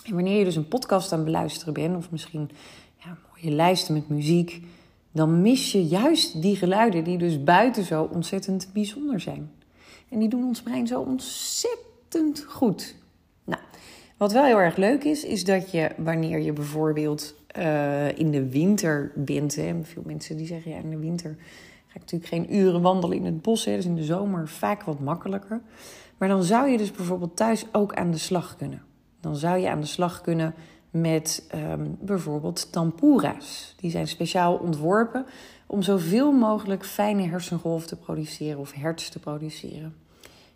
En 0.05 0.15
wanneer 0.15 0.39
je 0.39 0.45
dus 0.45 0.57
een 0.57 0.69
podcast 0.69 1.13
aan 1.13 1.19
het 1.19 1.27
beluisteren 1.27 1.75
bent, 1.75 1.97
of 1.97 2.11
misschien 2.11 2.51
ja, 2.97 3.17
mooie 3.29 3.57
lijsten 3.57 3.95
met 3.95 4.09
muziek, 4.09 4.63
dan 5.15 5.43
mis 5.43 5.73
je 5.73 5.87
juist 5.87 6.43
die 6.43 6.57
geluiden 6.57 7.05
die 7.05 7.19
dus 7.19 7.45
buiten 7.45 7.85
zo 7.85 8.09
ontzettend 8.13 8.71
bijzonder 8.73 9.21
zijn. 9.21 9.51
En 10.09 10.19
die 10.19 10.29
doen 10.29 10.45
ons 10.45 10.63
brein 10.63 10.87
zo 10.87 11.01
ontzettend 11.01 12.45
goed. 12.49 12.95
Nou, 13.45 13.61
wat 14.17 14.33
wel 14.33 14.45
heel 14.45 14.61
erg 14.61 14.77
leuk 14.77 15.05
is, 15.05 15.25
is 15.25 15.45
dat 15.45 15.71
je 15.71 15.91
wanneer 15.97 16.41
je 16.41 16.53
bijvoorbeeld 16.53 17.35
uh, 17.59 18.19
in 18.19 18.31
de 18.31 18.49
winter 18.49 19.13
bent, 19.15 19.55
veel 19.83 20.03
mensen 20.05 20.37
die 20.37 20.47
zeggen 20.47 20.71
ja, 20.71 20.79
in 20.79 20.91
de 20.91 20.99
winter 20.99 21.37
ga 21.87 21.95
ik 21.95 22.01
natuurlijk 22.01 22.31
geen 22.31 22.55
uren 22.57 22.83
wandelen 22.83 23.17
in 23.17 23.25
het 23.25 23.43
bos, 23.43 23.65
hè, 23.65 23.77
dus 23.77 23.85
in 23.85 23.95
de 23.95 24.05
zomer 24.05 24.49
vaak 24.49 24.83
wat 24.83 25.01
makkelijker. 25.01 25.61
Maar 26.19 26.29
dan 26.29 26.43
zou 26.43 26.69
je 26.69 26.79
dus 26.79 26.91
bijvoorbeeld 26.91 27.37
thuis 27.37 27.67
ook 27.73 27.95
aan 27.95 28.11
de 28.11 28.19
slag 28.19 28.57
kunnen. 28.57 28.83
Dan 29.21 29.37
zou 29.37 29.59
je 29.59 29.71
aan 29.71 29.81
de 29.81 29.87
slag 29.87 30.21
kunnen 30.21 30.55
met 30.95 31.47
um, 31.55 31.97
bijvoorbeeld 32.01 32.73
tampura's. 32.73 33.75
Die 33.77 33.91
zijn 33.91 34.09
speciaal 34.09 34.55
ontworpen 34.55 35.27
om 35.67 35.83
zoveel 35.83 36.33
mogelijk 36.33 36.85
fijne 36.85 37.29
hersengolven 37.29 37.89
te 37.89 37.97
produceren 37.97 38.59
of 38.59 38.73
hertz 38.73 39.09
te 39.09 39.19
produceren. 39.19 39.95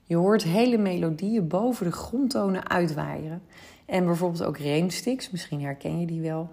Je 0.04 0.16
hoort 0.16 0.42
hele 0.42 0.78
melodieën 0.78 1.49
boven 1.49 1.87
de 1.87 1.92
grondtonen 1.92 2.68
uitwaaieren. 2.68 3.42
En 3.87 4.04
bijvoorbeeld 4.04 4.45
ook 4.45 4.59
rainsticks, 4.59 5.30
misschien 5.30 5.62
herken 5.62 6.00
je 6.00 6.07
die 6.07 6.21
wel. 6.21 6.50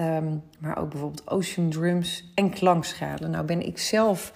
Um, 0.00 0.42
maar 0.58 0.78
ook 0.78 0.90
bijvoorbeeld 0.90 1.30
ocean 1.30 1.70
drums 1.70 2.32
en 2.34 2.50
klankschalen. 2.50 3.30
Nou 3.30 3.44
ben 3.44 3.66
ik 3.66 3.78
zelf 3.78 4.32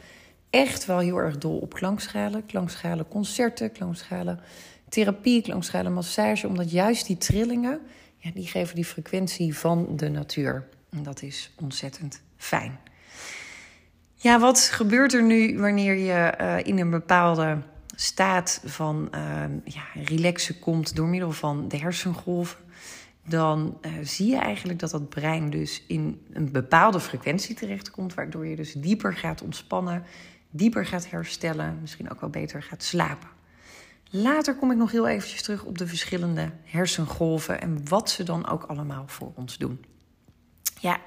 echt 0.51 0.87
wel 0.87 0.99
heel 0.99 1.17
erg 1.17 1.39
dol 1.39 1.59
op 1.59 1.75
klankschalen. 1.75 2.47
Klankschalen 2.47 3.09
concerten, 3.09 3.73
klankschalen 3.73 4.41
therapie, 4.89 5.43
klankschalen 5.43 5.93
massage. 5.93 6.47
Omdat 6.47 6.71
juist 6.71 7.07
die 7.07 7.19
trillingen 7.19 7.81
die 8.35 8.47
geven 8.47 8.75
die 8.75 8.85
frequentie 8.85 9.57
van 9.57 9.97
de 9.97 10.09
natuur. 10.09 10.69
En 10.91 11.03
dat 11.03 11.23
is 11.23 11.53
ontzettend 11.61 12.21
fijn. 12.37 12.79
Ja, 14.15 14.39
wat 14.39 14.61
gebeurt 14.61 15.15
er 15.15 15.23
nu 15.23 15.59
wanneer 15.59 15.95
je 15.95 16.35
uh, 16.41 16.57
in 16.67 16.79
een 16.79 16.91
bepaalde 16.91 17.59
staat 17.97 18.61
van 18.65 19.09
uh, 19.15 19.21
ja, 19.65 19.83
relaxen 19.95 20.59
komt 20.59 20.97
door 20.97 21.07
middel 21.07 21.33
van 21.33 21.69
de 21.69 21.77
hersengolven? 21.77 22.59
Dan 23.27 23.79
uh, 23.83 23.93
zie 24.03 24.31
je 24.31 24.37
eigenlijk 24.37 24.79
dat 24.79 24.91
dat 24.91 25.09
brein 25.09 25.51
dus 25.51 25.83
in 25.87 26.27
een 26.33 26.53
bepaalde 26.53 27.01
frequentie 27.01 27.55
terechtkomt, 27.55 28.15
waardoor 28.15 28.47
je 28.47 28.57
dus 28.57 28.73
dieper 28.73 29.15
gaat 29.15 29.43
ontspannen, 29.43 30.03
dieper 30.51 30.87
gaat 30.87 31.11
herstellen, 31.11 31.79
misschien 31.81 32.11
ook 32.11 32.21
wel 32.21 32.31
beter 32.31 32.63
gaat 32.63 32.83
slapen. 32.83 33.29
Later 34.11 34.55
kom 34.55 34.71
ik 34.71 34.77
nog 34.77 34.91
heel 34.91 35.07
eventjes 35.07 35.43
terug 35.43 35.65
op 35.65 35.79
de 35.79 35.87
verschillende 35.87 36.51
hersengolven 36.65 37.61
en 37.61 37.89
wat 37.89 38.11
ze 38.11 38.23
dan 38.23 38.49
ook 38.49 38.63
allemaal 38.63 39.05
voor 39.07 39.33
ons 39.35 39.59
doen. 39.59 39.85
Ja, 40.81 41.01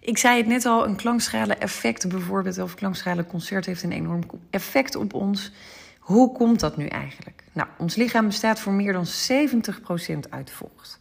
ik 0.00 0.18
zei 0.18 0.36
het 0.36 0.46
net 0.46 0.64
al, 0.64 0.86
een 0.86 0.96
klankschalen 0.96 1.60
effect 1.60 2.08
bijvoorbeeld, 2.08 2.58
of 2.58 2.74
klankschalen 2.74 3.26
concert 3.26 3.66
heeft 3.66 3.82
een 3.82 3.92
enorm 3.92 4.22
effect 4.50 4.94
op 4.94 5.14
ons. 5.14 5.52
Hoe 5.98 6.32
komt 6.32 6.60
dat 6.60 6.76
nu 6.76 6.86
eigenlijk? 6.86 7.44
Nou, 7.52 7.68
ons 7.78 7.94
lichaam 7.94 8.26
bestaat 8.26 8.60
voor 8.60 8.72
meer 8.72 8.92
dan 8.92 9.06
70% 9.06 10.30
uit 10.30 10.50
vocht. 10.50 11.00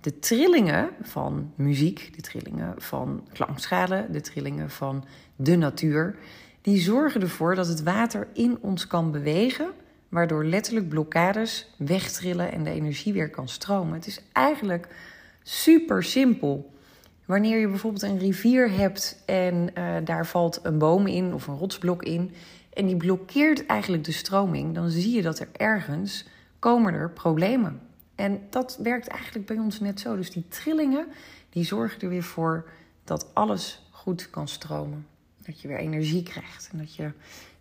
De 0.00 0.18
trillingen 0.18 0.90
van 1.02 1.52
muziek, 1.54 2.14
de 2.14 2.20
trillingen 2.20 2.74
van 2.78 3.28
klankschalen, 3.32 4.12
de 4.12 4.20
trillingen 4.20 4.70
van 4.70 5.04
de 5.36 5.56
natuur, 5.56 6.16
die 6.60 6.80
zorgen 6.80 7.20
ervoor 7.20 7.54
dat 7.54 7.66
het 7.66 7.82
water 7.82 8.28
in 8.32 8.58
ons 8.60 8.86
kan 8.86 9.10
bewegen 9.10 9.66
waardoor 10.14 10.44
letterlijk 10.44 10.88
blokkades 10.88 11.70
wegtrillen 11.76 12.52
en 12.52 12.64
de 12.64 12.70
energie 12.70 13.12
weer 13.12 13.30
kan 13.30 13.48
stromen. 13.48 13.94
Het 13.94 14.06
is 14.06 14.20
eigenlijk 14.32 14.88
super 15.42 16.02
simpel. 16.02 16.72
Wanneer 17.24 17.58
je 17.58 17.68
bijvoorbeeld 17.68 18.02
een 18.02 18.18
rivier 18.18 18.70
hebt 18.70 19.22
en 19.26 19.70
uh, 19.78 19.94
daar 20.04 20.26
valt 20.26 20.60
een 20.62 20.78
boom 20.78 21.06
in 21.06 21.34
of 21.34 21.46
een 21.46 21.56
rotsblok 21.56 22.02
in 22.02 22.34
en 22.72 22.86
die 22.86 22.96
blokkeert 22.96 23.66
eigenlijk 23.66 24.04
de 24.04 24.12
stroming, 24.12 24.74
dan 24.74 24.90
zie 24.90 25.14
je 25.14 25.22
dat 25.22 25.38
er 25.38 25.48
ergens 25.52 26.26
komen 26.58 26.94
er 26.94 27.10
problemen. 27.10 27.80
En 28.14 28.40
dat 28.50 28.78
werkt 28.82 29.06
eigenlijk 29.06 29.46
bij 29.46 29.58
ons 29.58 29.80
net 29.80 30.00
zo. 30.00 30.16
Dus 30.16 30.30
die 30.30 30.48
trillingen 30.48 31.06
die 31.50 31.64
zorgen 31.64 32.00
er 32.00 32.08
weer 32.08 32.22
voor 32.22 32.68
dat 33.04 33.34
alles 33.34 33.88
goed 33.90 34.30
kan 34.30 34.48
stromen. 34.48 35.06
Dat 35.42 35.60
je 35.60 35.68
weer 35.68 35.78
energie 35.78 36.22
krijgt 36.22 36.68
en 36.72 36.78
dat 36.78 36.94
je 36.94 37.10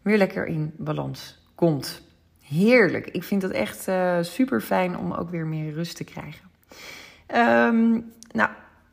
weer 0.01 0.17
lekker 0.17 0.45
in 0.45 0.73
balans 0.77 1.37
komt. 1.55 2.01
Heerlijk. 2.43 3.07
Ik 3.07 3.23
vind 3.23 3.41
het 3.41 3.51
echt 3.51 3.87
uh, 3.87 4.17
super 4.21 4.61
fijn 4.61 4.97
om 4.97 5.11
ook 5.11 5.29
weer 5.29 5.45
meer 5.45 5.73
rust 5.73 5.95
te 5.95 6.03
krijgen. 6.03 6.49
Um, 7.35 8.11
nou, 8.31 8.49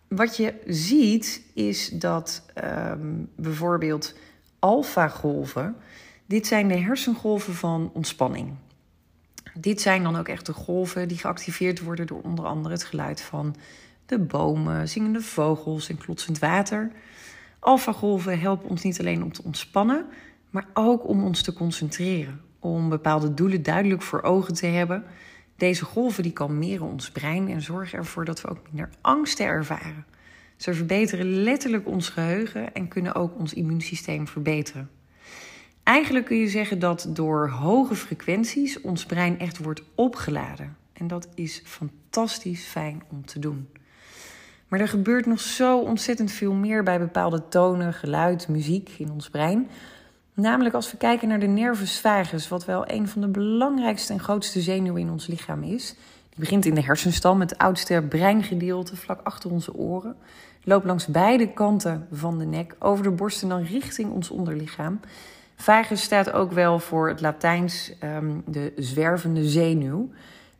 wat 0.08 0.36
je 0.36 0.54
ziet 0.66 1.42
is 1.54 1.88
dat 1.88 2.42
um, 2.64 3.28
bijvoorbeeld 3.36 4.14
alfa-golven, 4.58 5.76
dit 6.26 6.46
zijn 6.46 6.68
de 6.68 6.76
hersengolven 6.76 7.54
van 7.54 7.90
ontspanning. 7.94 8.54
Dit 9.54 9.80
zijn 9.80 10.02
dan 10.02 10.16
ook 10.16 10.28
echt 10.28 10.46
de 10.46 10.52
golven 10.52 11.08
die 11.08 11.18
geactiveerd 11.18 11.80
worden 11.80 12.06
door 12.06 12.20
onder 12.22 12.44
andere 12.44 12.74
het 12.74 12.84
geluid 12.84 13.20
van 13.20 13.56
de 14.06 14.18
bomen, 14.18 14.88
zingende 14.88 15.20
vogels 15.20 15.88
en 15.88 15.98
klotsend 15.98 16.38
water. 16.38 16.92
Alfa-golven 17.58 18.40
helpen 18.40 18.68
ons 18.68 18.82
niet 18.82 19.00
alleen 19.00 19.22
om 19.22 19.32
te 19.32 19.42
ontspannen, 19.44 20.06
maar 20.50 20.66
ook 20.74 21.08
om 21.08 21.24
ons 21.24 21.42
te 21.42 21.52
concentreren 21.52 22.48
om 22.60 22.88
bepaalde 22.88 23.34
doelen 23.34 23.62
duidelijk 23.62 24.02
voor 24.02 24.22
ogen 24.22 24.54
te 24.54 24.66
hebben. 24.66 25.04
Deze 25.56 25.84
golven 25.84 26.22
die 26.22 26.32
kalmeren 26.32 26.86
ons 26.86 27.10
brein 27.10 27.48
en 27.48 27.62
zorgen 27.62 27.98
ervoor 27.98 28.24
dat 28.24 28.40
we 28.40 28.48
ook 28.48 28.62
minder 28.70 28.90
angsten 29.00 29.46
ervaren. 29.46 30.04
Ze 30.56 30.74
verbeteren 30.74 31.42
letterlijk 31.42 31.86
ons 31.86 32.08
geheugen 32.08 32.74
en 32.74 32.88
kunnen 32.88 33.14
ook 33.14 33.38
ons 33.38 33.54
immuunsysteem 33.54 34.28
verbeteren. 34.28 34.90
Eigenlijk 35.82 36.26
kun 36.26 36.36
je 36.36 36.48
zeggen 36.48 36.78
dat 36.78 37.08
door 37.08 37.48
hoge 37.48 37.94
frequenties 37.94 38.80
ons 38.80 39.06
brein 39.06 39.38
echt 39.38 39.58
wordt 39.58 39.82
opgeladen. 39.94 40.76
En 40.92 41.06
dat 41.06 41.28
is 41.34 41.62
fantastisch 41.64 42.64
fijn 42.64 43.02
om 43.10 43.24
te 43.24 43.38
doen. 43.38 43.68
Maar 44.68 44.80
er 44.80 44.88
gebeurt 44.88 45.26
nog 45.26 45.40
zo 45.40 45.78
ontzettend 45.78 46.32
veel 46.32 46.52
meer 46.52 46.82
bij 46.82 46.98
bepaalde 46.98 47.48
tonen, 47.48 47.94
geluid, 47.94 48.48
muziek 48.48 48.90
in 48.98 49.10
ons 49.10 49.30
brein. 49.30 49.68
Namelijk 50.34 50.74
als 50.74 50.90
we 50.90 50.96
kijken 50.96 51.28
naar 51.28 51.40
de 51.40 51.46
nervus 51.46 52.00
vagus, 52.00 52.48
wat 52.48 52.64
wel 52.64 52.90
een 52.90 53.08
van 53.08 53.20
de 53.20 53.28
belangrijkste 53.28 54.12
en 54.12 54.20
grootste 54.20 54.60
zenuwen 54.60 55.00
in 55.00 55.10
ons 55.10 55.26
lichaam 55.26 55.62
is. 55.62 55.94
Die 56.28 56.38
begint 56.38 56.64
in 56.64 56.74
de 56.74 56.82
hersenstam, 56.82 57.40
het 57.40 57.58
oudste 57.58 58.04
breingedeelte 58.08 58.96
vlak 58.96 59.20
achter 59.22 59.50
onze 59.50 59.74
oren. 59.74 60.16
Loopt 60.64 60.86
langs 60.86 61.06
beide 61.06 61.52
kanten 61.52 62.06
van 62.12 62.38
de 62.38 62.44
nek, 62.44 62.76
over 62.78 63.04
de 63.04 63.10
borst 63.10 63.42
en 63.42 63.48
dan 63.48 63.62
richting 63.62 64.10
ons 64.10 64.30
onderlichaam. 64.30 65.00
Vagus 65.56 66.02
staat 66.02 66.32
ook 66.32 66.52
wel 66.52 66.78
voor 66.78 67.08
het 67.08 67.20
Latijns 67.20 67.92
um, 68.04 68.42
de 68.46 68.72
zwervende 68.76 69.48
zenuw. 69.48 70.10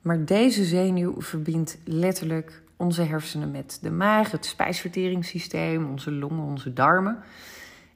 Maar 0.03 0.25
deze 0.25 0.65
zenuw 0.65 1.15
verbindt 1.19 1.79
letterlijk 1.85 2.63
onze 2.77 3.03
hersenen 3.03 3.51
met 3.51 3.79
de 3.83 3.91
maag, 3.91 4.31
het 4.31 4.47
spijsverteringssysteem, 4.47 5.91
onze 5.91 6.13
longen, 6.13 6.45
onze 6.45 6.73
darmen. 6.73 7.19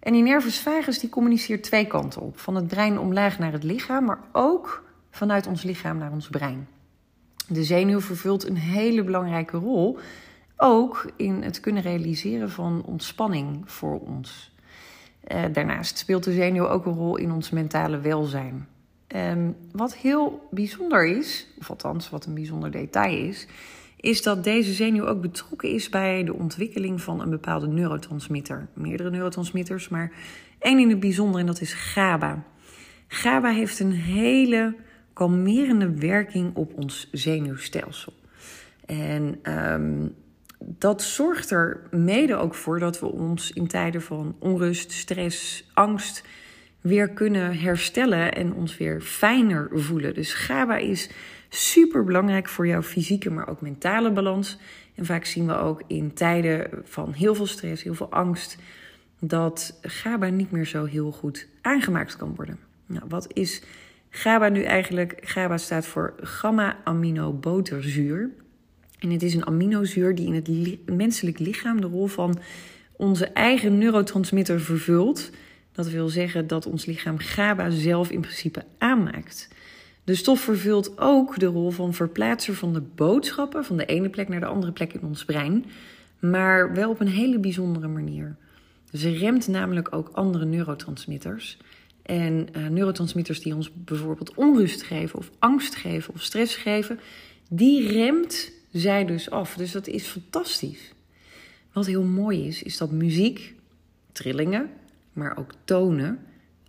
En 0.05 0.13
die 0.13 0.23
nervus 0.23 0.61
vagus 0.61 0.99
die 0.99 1.09
communiceert 1.09 1.63
twee 1.63 1.87
kanten 1.87 2.21
op. 2.21 2.39
Van 2.39 2.55
het 2.55 2.67
brein 2.67 2.99
omlaag 2.99 3.39
naar 3.39 3.53
het 3.53 3.63
lichaam, 3.63 4.05
maar 4.05 4.21
ook 4.33 4.85
vanuit 5.11 5.47
ons 5.47 5.63
lichaam 5.63 5.99
naar 5.99 6.13
ons 6.13 6.29
brein. 6.29 6.69
De 7.49 7.65
zenuw 7.65 8.01
vervult 8.01 8.49
een 8.49 8.57
hele 8.57 9.05
belangrijke 9.05 9.57
rol, 9.57 9.99
ook 10.57 11.13
in 11.17 11.43
het 11.43 11.61
kunnen 11.61 11.83
realiseren 11.83 12.51
van 12.51 12.83
ontspanning 12.87 13.71
voor 13.71 14.01
ons. 14.01 14.55
Eh, 15.21 15.43
daarnaast 15.53 15.99
speelt 15.99 16.25
de 16.25 16.33
zenuw 16.33 16.69
ook 16.69 16.87
een 16.87 16.95
rol 16.95 17.17
in 17.17 17.33
ons 17.33 17.51
mentale 17.51 18.01
welzijn. 18.01 18.69
Um, 19.17 19.57
wat 19.73 19.97
heel 19.97 20.49
bijzonder 20.51 21.07
is, 21.07 21.47
of 21.59 21.71
althans 21.71 22.11
wat 22.11 22.27
een 22.27 22.35
bijzonder 22.35 22.71
detail 22.71 23.29
is, 23.29 23.47
is 24.05 24.23
dat 24.23 24.45
deze 24.45 24.73
zenuw 24.73 25.07
ook 25.07 25.21
betrokken 25.21 25.69
is 25.69 25.89
bij 25.89 26.25
de 26.25 26.35
ontwikkeling 26.35 27.03
van 27.03 27.21
een 27.21 27.31
bepaalde 27.31 27.67
neurotransmitter. 27.67 28.69
Meerdere 28.75 29.11
neurotransmitters, 29.11 29.89
maar 29.89 30.13
één 30.59 30.79
in 30.79 30.89
het 30.89 31.01
bijzonder 31.01 31.41
en 31.41 31.47
dat 31.47 31.61
is 31.61 31.73
GABA. 31.73 32.45
GABA 33.09 33.51
heeft 33.51 33.81
een 33.81 33.93
hele 33.93 34.75
kalmerende 35.13 35.91
werking 35.91 36.57
op 36.57 36.73
ons 36.75 37.09
zenuwstelsel. 37.13 38.13
En 38.87 39.39
um, 39.43 40.15
dat 40.59 41.03
zorgt 41.03 41.51
er 41.51 41.81
mede 41.91 42.37
ook 42.37 42.55
voor 42.55 42.79
dat 42.79 43.01
we 43.01 43.07
ons 43.07 43.53
in 43.53 43.67
tijden 43.67 44.03
van 44.03 44.37
onrust, 44.39 44.93
stress, 44.93 45.65
angst 45.75 46.25
weer 46.81 47.09
kunnen 47.09 47.59
herstellen 47.59 48.35
en 48.35 48.55
ons 48.55 48.77
weer 48.77 49.01
fijner 49.01 49.69
voelen. 49.73 50.15
Dus 50.15 50.35
GABA 50.35 50.77
is 50.77 51.11
super 51.55 52.05
belangrijk 52.05 52.49
voor 52.49 52.67
jouw 52.67 52.83
fysieke, 52.83 53.31
maar 53.31 53.49
ook 53.49 53.61
mentale 53.61 54.13
balans. 54.13 54.59
En 54.95 55.05
vaak 55.05 55.25
zien 55.25 55.47
we 55.47 55.57
ook 55.57 55.83
in 55.87 56.15
tijden 56.15 56.71
van 56.85 57.13
heel 57.13 57.35
veel 57.35 57.47
stress, 57.47 57.83
heel 57.83 57.95
veel 57.95 58.11
angst, 58.11 58.57
dat 59.19 59.79
GABA 59.83 60.29
niet 60.29 60.51
meer 60.51 60.67
zo 60.67 60.85
heel 60.85 61.11
goed 61.11 61.47
aangemaakt 61.61 62.17
kan 62.17 62.35
worden. 62.35 62.59
Nou, 62.87 63.05
wat 63.09 63.27
is 63.33 63.63
GABA 64.11 64.49
nu 64.49 64.63
eigenlijk? 64.63 65.19
GABA 65.21 65.59
staat 65.59 65.87
voor 65.87 66.15
gamma-aminoboterzuur. 66.21 68.31
En 68.99 69.11
het 69.11 69.23
is 69.23 69.35
een 69.35 69.47
aminozuur 69.47 70.15
die 70.15 70.27
in 70.27 70.35
het 70.35 70.49
menselijk 70.97 71.39
lichaam 71.39 71.81
de 71.81 71.87
rol 71.87 72.07
van 72.07 72.39
onze 72.97 73.27
eigen 73.27 73.79
neurotransmitter 73.79 74.61
vervult. 74.61 75.31
Dat 75.73 75.89
wil 75.89 76.09
zeggen 76.09 76.47
dat 76.47 76.67
ons 76.67 76.85
lichaam 76.85 77.19
GABA 77.19 77.71
zelf 77.71 78.11
in 78.11 78.21
principe 78.21 78.65
aanmaakt. 78.79 79.49
De 80.05 80.15
stof 80.15 80.41
vervult 80.41 80.99
ook 80.99 81.39
de 81.39 81.47
rol 81.47 81.71
van 81.71 81.95
verplaatser 81.95 82.55
van 82.55 82.73
de 82.73 82.81
boodschappen 82.81 83.65
van 83.65 83.77
de 83.77 83.87
ene 83.87 84.09
plek 84.09 84.29
naar 84.29 84.41
de 84.41 84.47
andere 84.47 84.73
plek 84.73 84.93
in 84.93 85.03
ons 85.03 85.25
brein, 85.25 85.65
maar 86.19 86.75
wel 86.75 86.91
op 86.91 87.01
een 87.01 87.09
hele 87.09 87.39
bijzondere 87.39 87.89
manier. 87.89 88.37
Ze 88.93 89.11
remt 89.11 89.49
namelijk 89.49 89.95
ook 89.95 90.09
andere 90.13 90.45
neurotransmitters. 90.45 91.59
En 92.03 92.49
uh, 92.57 92.67
neurotransmitters 92.67 93.41
die 93.41 93.55
ons 93.55 93.71
bijvoorbeeld 93.75 94.35
onrust 94.35 94.83
geven, 94.83 95.19
of 95.19 95.31
angst 95.39 95.75
geven, 95.75 96.15
of 96.15 96.23
stress 96.23 96.57
geven, 96.57 97.01
die 97.49 97.89
remt 97.89 98.53
zij 98.73 99.05
dus 99.05 99.31
af. 99.31 99.55
Dus 99.55 99.73
dat 99.73 99.87
is 99.87 100.07
fantastisch. 100.07 100.93
Wat 101.73 101.87
heel 101.87 102.03
mooi 102.03 102.47
is, 102.47 102.63
is 102.63 102.77
dat 102.77 102.91
muziek, 102.91 103.55
trillingen, 104.13 104.71
maar 105.13 105.37
ook 105.37 105.53
tonen 105.65 106.19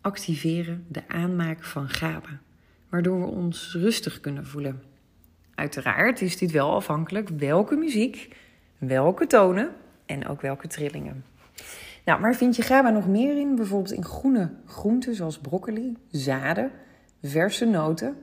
activeren 0.01 0.86
de 0.88 1.08
aanmaak 1.08 1.63
van 1.63 1.89
GABA, 1.89 2.42
waardoor 2.96 3.20
we 3.20 3.28
ons 3.28 3.74
rustig 3.74 4.20
kunnen 4.20 4.46
voelen. 4.46 4.82
Uiteraard 5.56 6.22
is 6.22 6.38
dit 6.38 6.52
wel 6.52 6.74
afhankelijk 6.74 7.30
welke 7.30 7.75
muziek, 7.75 8.36
welke 8.78 9.28
tonen 9.28 9.70
en 10.06 10.28
ook 10.28 10.42
welke 10.42 10.68
trillingen. 10.68 11.25
Nou, 12.06 12.22
maar 12.22 12.36
vind 12.36 12.56
je 12.56 12.62
GABA 12.62 12.90
nog 12.90 13.08
meer 13.08 13.38
in? 13.38 13.56
Bijvoorbeeld 13.56 13.92
in 13.92 14.04
groene 14.04 14.50
groenten 14.66 15.16
zoals 15.16 15.40
broccoli, 15.40 15.98
zaden, 16.12 16.72
verse 17.22 17.66
noten, 17.66 18.16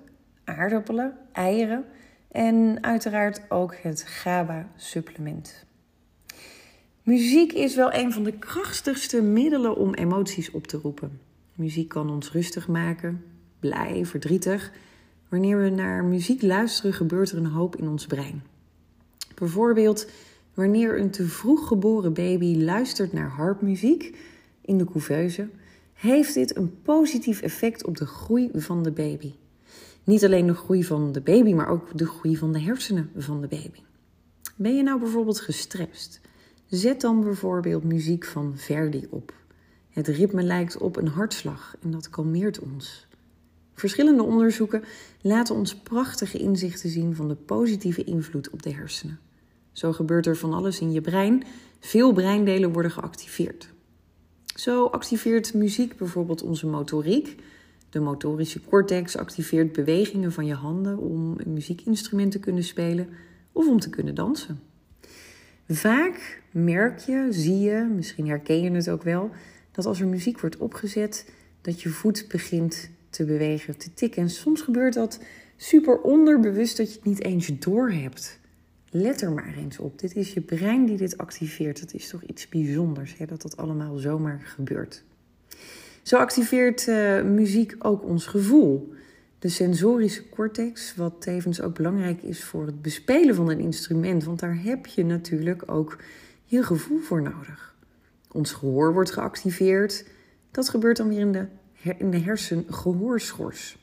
aardappelen, 0.44 1.16
eieren 1.32 1.84
en 2.30 2.78
uiteraard 2.80 3.50
ook 3.50 3.76
het 3.76 4.02
GABA-supplement. 4.02 5.64
Muziek 7.02 7.52
is 7.52 7.74
wel 7.74 7.94
een 7.94 8.12
van 8.12 8.24
de 8.24 8.38
krachtigste 8.38 9.22
middelen 9.22 9.76
om 9.76 9.94
emoties 9.94 10.50
op 10.50 10.66
te 10.66 10.76
roepen. 10.76 11.20
Muziek 11.54 11.88
kan 11.88 12.10
ons 12.10 12.32
rustig 12.32 12.68
maken, 12.68 13.24
blij, 13.62 14.06
verdrietig. 14.06 14.72
Wanneer 15.28 15.62
we 15.62 15.68
naar 15.68 16.04
muziek 16.04 16.42
luisteren, 16.42 16.92
gebeurt 16.92 17.30
er 17.30 17.38
een 17.38 17.46
hoop 17.46 17.76
in 17.76 17.88
ons 17.88 18.06
brein. 18.06 18.42
Bijvoorbeeld 19.34 20.06
wanneer 20.54 20.98
een 20.98 21.10
te 21.10 21.24
vroeg 21.24 21.68
geboren 21.68 22.12
baby 22.12 22.56
luistert 22.56 23.12
naar 23.12 23.28
harpmuziek 23.28 24.16
in 24.60 24.78
de 24.78 24.84
couveuse, 24.84 25.48
heeft 25.92 26.34
dit 26.34 26.56
een 26.56 26.82
positief 26.82 27.40
effect 27.40 27.84
op 27.84 27.96
de 27.96 28.06
groei 28.06 28.50
van 28.54 28.82
de 28.82 28.90
baby. 28.90 29.32
Niet 30.04 30.24
alleen 30.24 30.46
de 30.46 30.54
groei 30.54 30.84
van 30.84 31.12
de 31.12 31.20
baby, 31.20 31.52
maar 31.52 31.68
ook 31.68 31.98
de 31.98 32.06
groei 32.06 32.36
van 32.36 32.52
de 32.52 32.60
hersenen 32.60 33.10
van 33.16 33.40
de 33.40 33.48
baby. 33.48 33.80
Ben 34.56 34.76
je 34.76 34.82
nou 34.82 35.00
bijvoorbeeld 35.00 35.40
gestrest? 35.40 36.20
Zet 36.66 37.00
dan 37.00 37.20
bijvoorbeeld 37.20 37.84
muziek 37.84 38.24
van 38.24 38.52
Verdi 38.56 39.06
op. 39.10 39.32
Het 39.90 40.08
ritme 40.08 40.42
lijkt 40.42 40.78
op 40.78 40.96
een 40.96 41.08
hartslag 41.08 41.76
en 41.82 41.90
dat 41.90 42.10
kalmeert 42.10 42.58
ons. 42.58 43.06
Verschillende 43.74 44.22
onderzoeken 44.22 44.84
laten 45.20 45.54
ons 45.54 45.74
prachtige 45.76 46.38
inzichten 46.38 46.90
zien 46.90 47.14
van 47.14 47.28
de 47.28 47.34
positieve 47.34 48.04
invloed 48.04 48.50
op 48.50 48.62
de 48.62 48.72
hersenen. 48.72 49.18
Zo 49.72 49.92
gebeurt 49.92 50.26
er 50.26 50.36
van 50.36 50.52
alles 50.52 50.80
in 50.80 50.92
je 50.92 51.00
brein. 51.00 51.44
Veel 51.80 52.12
breindelen 52.12 52.72
worden 52.72 52.90
geactiveerd. 52.90 53.68
Zo 54.54 54.86
activeert 54.86 55.54
muziek 55.54 55.96
bijvoorbeeld 55.96 56.42
onze 56.42 56.66
motoriek. 56.66 57.36
De 57.90 58.00
motorische 58.00 58.60
cortex 58.64 59.16
activeert 59.16 59.72
bewegingen 59.72 60.32
van 60.32 60.46
je 60.46 60.54
handen 60.54 60.98
om 60.98 61.34
een 61.38 61.52
muziekinstrument 61.52 62.32
te 62.32 62.38
kunnen 62.38 62.64
spelen 62.64 63.08
of 63.52 63.68
om 63.68 63.80
te 63.80 63.90
kunnen 63.90 64.14
dansen. 64.14 64.60
Vaak 65.68 66.42
merk 66.50 66.98
je, 66.98 67.26
zie 67.30 67.58
je, 67.58 67.90
misschien 67.94 68.28
herken 68.28 68.62
je 68.62 68.70
het 68.70 68.90
ook 68.90 69.02
wel, 69.02 69.30
dat 69.70 69.86
als 69.86 70.00
er 70.00 70.06
muziek 70.06 70.40
wordt 70.40 70.56
opgezet, 70.56 71.32
dat 71.60 71.82
je 71.82 71.88
voet 71.88 72.26
begint 72.28 72.90
te 73.12 73.24
bewegen, 73.24 73.76
te 73.76 73.94
tikken. 73.94 74.22
En 74.22 74.30
soms 74.30 74.60
gebeurt 74.60 74.94
dat 74.94 75.18
super 75.56 76.00
onderbewust 76.00 76.76
dat 76.76 76.88
je 76.88 76.94
het 76.94 77.04
niet 77.04 77.24
eens 77.24 77.58
doorhebt. 77.58 78.38
Let 78.90 79.20
er 79.20 79.32
maar 79.32 79.54
eens 79.56 79.78
op. 79.78 79.98
Dit 79.98 80.16
is 80.16 80.32
je 80.32 80.40
brein 80.40 80.86
die 80.86 80.96
dit 80.96 81.18
activeert. 81.18 81.80
Dat 81.80 81.94
is 81.94 82.08
toch 82.08 82.22
iets 82.22 82.48
bijzonders 82.48 83.16
hè, 83.18 83.26
dat 83.26 83.42
dat 83.42 83.56
allemaal 83.56 83.96
zomaar 83.96 84.40
gebeurt. 84.44 85.04
Zo 86.02 86.16
activeert 86.16 86.86
uh, 86.86 87.22
muziek 87.22 87.74
ook 87.78 88.04
ons 88.04 88.26
gevoel. 88.26 88.92
De 89.38 89.48
sensorische 89.48 90.28
cortex, 90.28 90.94
wat 90.94 91.20
tevens 91.20 91.60
ook 91.60 91.74
belangrijk 91.74 92.22
is 92.22 92.44
voor 92.44 92.66
het 92.66 92.82
bespelen 92.82 93.34
van 93.34 93.50
een 93.50 93.60
instrument, 93.60 94.24
want 94.24 94.40
daar 94.40 94.62
heb 94.62 94.86
je 94.86 95.04
natuurlijk 95.04 95.70
ook 95.70 95.98
je 96.44 96.62
gevoel 96.62 96.98
voor 96.98 97.22
nodig. 97.22 97.74
Ons 98.32 98.52
gehoor 98.52 98.92
wordt 98.92 99.10
geactiveerd. 99.10 100.04
Dat 100.50 100.68
gebeurt 100.68 100.96
dan 100.96 101.08
weer 101.08 101.18
in 101.18 101.32
de, 101.32 101.46
in 101.96 102.10
de 102.10 102.18
hersengehoorschors. 102.18 103.78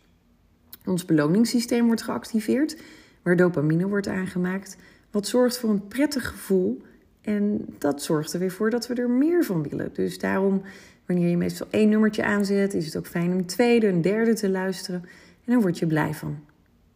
Ons 0.85 1.05
beloningssysteem 1.05 1.85
wordt 1.85 2.01
geactiveerd, 2.01 2.77
waar 3.21 3.35
dopamine 3.35 3.87
wordt 3.87 4.07
aangemaakt, 4.07 4.77
wat 5.11 5.27
zorgt 5.27 5.57
voor 5.57 5.69
een 5.69 5.87
prettig 5.87 6.27
gevoel. 6.27 6.81
En 7.21 7.65
dat 7.77 8.03
zorgt 8.03 8.33
er 8.33 8.39
weer 8.39 8.51
voor 8.51 8.69
dat 8.69 8.87
we 8.87 8.93
er 8.93 9.09
meer 9.09 9.43
van 9.43 9.69
willen. 9.69 9.89
Dus 9.93 10.19
daarom, 10.19 10.61
wanneer 11.05 11.29
je 11.29 11.37
meestal 11.37 11.67
één 11.69 11.89
nummertje 11.89 12.23
aanzet, 12.23 12.73
is 12.73 12.85
het 12.85 12.97
ook 12.97 13.07
fijn 13.07 13.31
om 13.31 13.37
een 13.37 13.45
tweede, 13.45 13.87
een 13.87 14.01
derde 14.01 14.33
te 14.33 14.49
luisteren. 14.49 15.01
En 15.45 15.53
dan 15.53 15.61
word 15.61 15.79
je 15.79 15.87
blij 15.87 16.13
van. 16.13 16.39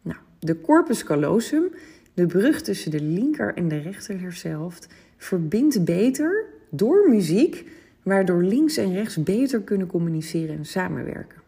Nou, 0.02 0.18
de 0.38 0.60
corpus 0.60 1.04
callosum, 1.04 1.64
de 2.14 2.26
brug 2.26 2.62
tussen 2.62 2.90
de 2.90 3.00
linker 3.00 3.54
en 3.54 3.68
de 3.68 3.78
rechter 3.78 4.20
hersenhelft, 4.20 4.88
verbindt 5.16 5.84
beter 5.84 6.44
door 6.70 7.10
muziek, 7.10 7.70
waardoor 8.04 8.42
links 8.42 8.76
en 8.76 8.92
rechts 8.92 9.22
beter 9.22 9.60
kunnen 9.60 9.86
communiceren 9.86 10.56
en 10.56 10.66
samenwerken. 10.66 11.38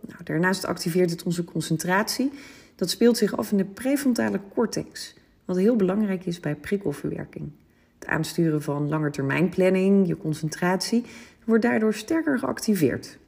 Nou, 0.00 0.20
daarnaast 0.24 0.64
activeert 0.64 1.10
het 1.10 1.22
onze 1.22 1.44
concentratie. 1.44 2.30
Dat 2.76 2.90
speelt 2.90 3.16
zich 3.16 3.36
af 3.36 3.50
in 3.50 3.56
de 3.56 3.64
prefrontale 3.64 4.40
cortex, 4.54 5.14
wat 5.44 5.56
heel 5.56 5.76
belangrijk 5.76 6.26
is 6.26 6.40
bij 6.40 6.54
prikkelverwerking. 6.54 7.50
Het 7.98 8.08
aansturen 8.08 8.62
van 8.62 8.88
langetermijnplanning, 8.88 10.06
je 10.06 10.16
concentratie, 10.16 11.04
wordt 11.44 11.62
daardoor 11.62 11.94
sterker 11.94 12.38
geactiveerd. 12.38 13.18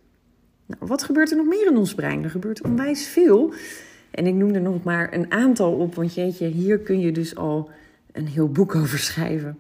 Nou, 0.67 0.81
wat 0.87 1.03
gebeurt 1.03 1.31
er 1.31 1.37
nog 1.37 1.47
meer 1.47 1.67
in 1.67 1.77
ons 1.77 1.95
brein? 1.95 2.25
Er 2.25 2.31
gebeurt 2.31 2.63
onwijs 2.63 3.07
veel. 3.07 3.55
En 4.11 4.27
ik 4.27 4.35
noem 4.35 4.55
er 4.55 4.61
nog 4.61 4.83
maar 4.83 5.13
een 5.13 5.33
aantal 5.33 5.73
op, 5.73 5.95
want 5.95 6.15
jeetje, 6.15 6.47
hier 6.47 6.79
kun 6.79 7.01
je 7.01 7.13
dus 7.13 7.37
al 7.37 7.71
een 8.13 8.27
heel 8.27 8.49
boek 8.49 8.75
over 8.75 8.99
schrijven. 8.99 9.59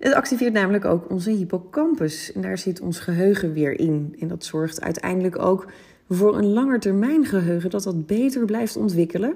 Het 0.00 0.14
activeert 0.14 0.52
namelijk 0.52 0.84
ook 0.84 1.10
onze 1.10 1.30
hippocampus 1.30 2.32
en 2.32 2.40
daar 2.40 2.58
zit 2.58 2.80
ons 2.80 2.98
geheugen 2.98 3.52
weer 3.52 3.78
in. 3.78 4.16
En 4.18 4.28
dat 4.28 4.44
zorgt 4.44 4.80
uiteindelijk 4.80 5.38
ook 5.38 5.66
voor 6.08 6.38
een 6.38 6.52
langetermijn 6.52 7.24
geheugen 7.24 7.70
dat 7.70 7.82
dat 7.82 8.06
beter 8.06 8.44
blijft 8.44 8.76
ontwikkelen. 8.76 9.34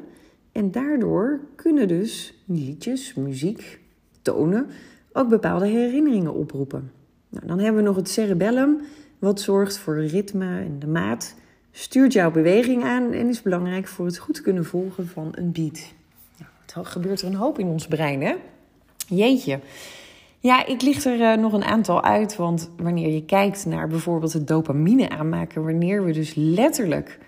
En 0.52 0.70
daardoor 0.70 1.40
kunnen 1.54 1.88
dus 1.88 2.34
liedjes, 2.44 3.14
muziek, 3.14 3.80
tonen 4.22 4.66
ook 5.12 5.28
bepaalde 5.28 5.66
herinneringen 5.66 6.34
oproepen. 6.34 6.90
Nou, 7.28 7.46
dan 7.46 7.58
hebben 7.58 7.82
we 7.82 7.88
nog 7.88 7.96
het 7.96 8.08
cerebellum, 8.08 8.80
wat 9.18 9.40
zorgt 9.40 9.78
voor 9.78 10.04
ritme 10.04 10.58
en 10.58 10.78
de 10.78 10.86
maat, 10.86 11.34
stuurt 11.70 12.12
jouw 12.12 12.30
beweging 12.30 12.82
aan 12.84 13.12
en 13.12 13.28
is 13.28 13.42
belangrijk 13.42 13.86
voor 13.86 14.06
het 14.06 14.18
goed 14.18 14.40
kunnen 14.40 14.64
volgen 14.64 15.08
van 15.08 15.28
een 15.32 15.52
beat. 15.52 15.92
Nou, 16.38 16.50
het 16.66 16.86
gebeurt 16.86 17.20
er 17.20 17.26
een 17.26 17.34
hoop 17.34 17.58
in 17.58 17.66
ons 17.66 17.86
brein, 17.86 18.22
hè? 18.22 18.34
Jeetje. 19.06 19.60
Ja, 20.44 20.66
ik 20.66 20.82
licht 20.82 21.04
er 21.04 21.20
uh, 21.20 21.34
nog 21.42 21.52
een 21.52 21.64
aantal 21.64 22.02
uit, 22.02 22.36
want 22.36 22.70
wanneer 22.76 23.10
je 23.10 23.24
kijkt 23.24 23.66
naar 23.66 23.88
bijvoorbeeld 23.88 24.32
het 24.32 24.48
dopamine 24.48 25.08
aanmaken, 25.08 25.64
wanneer 25.64 26.04
we 26.04 26.12
dus 26.12 26.34
letterlijk 26.34 27.18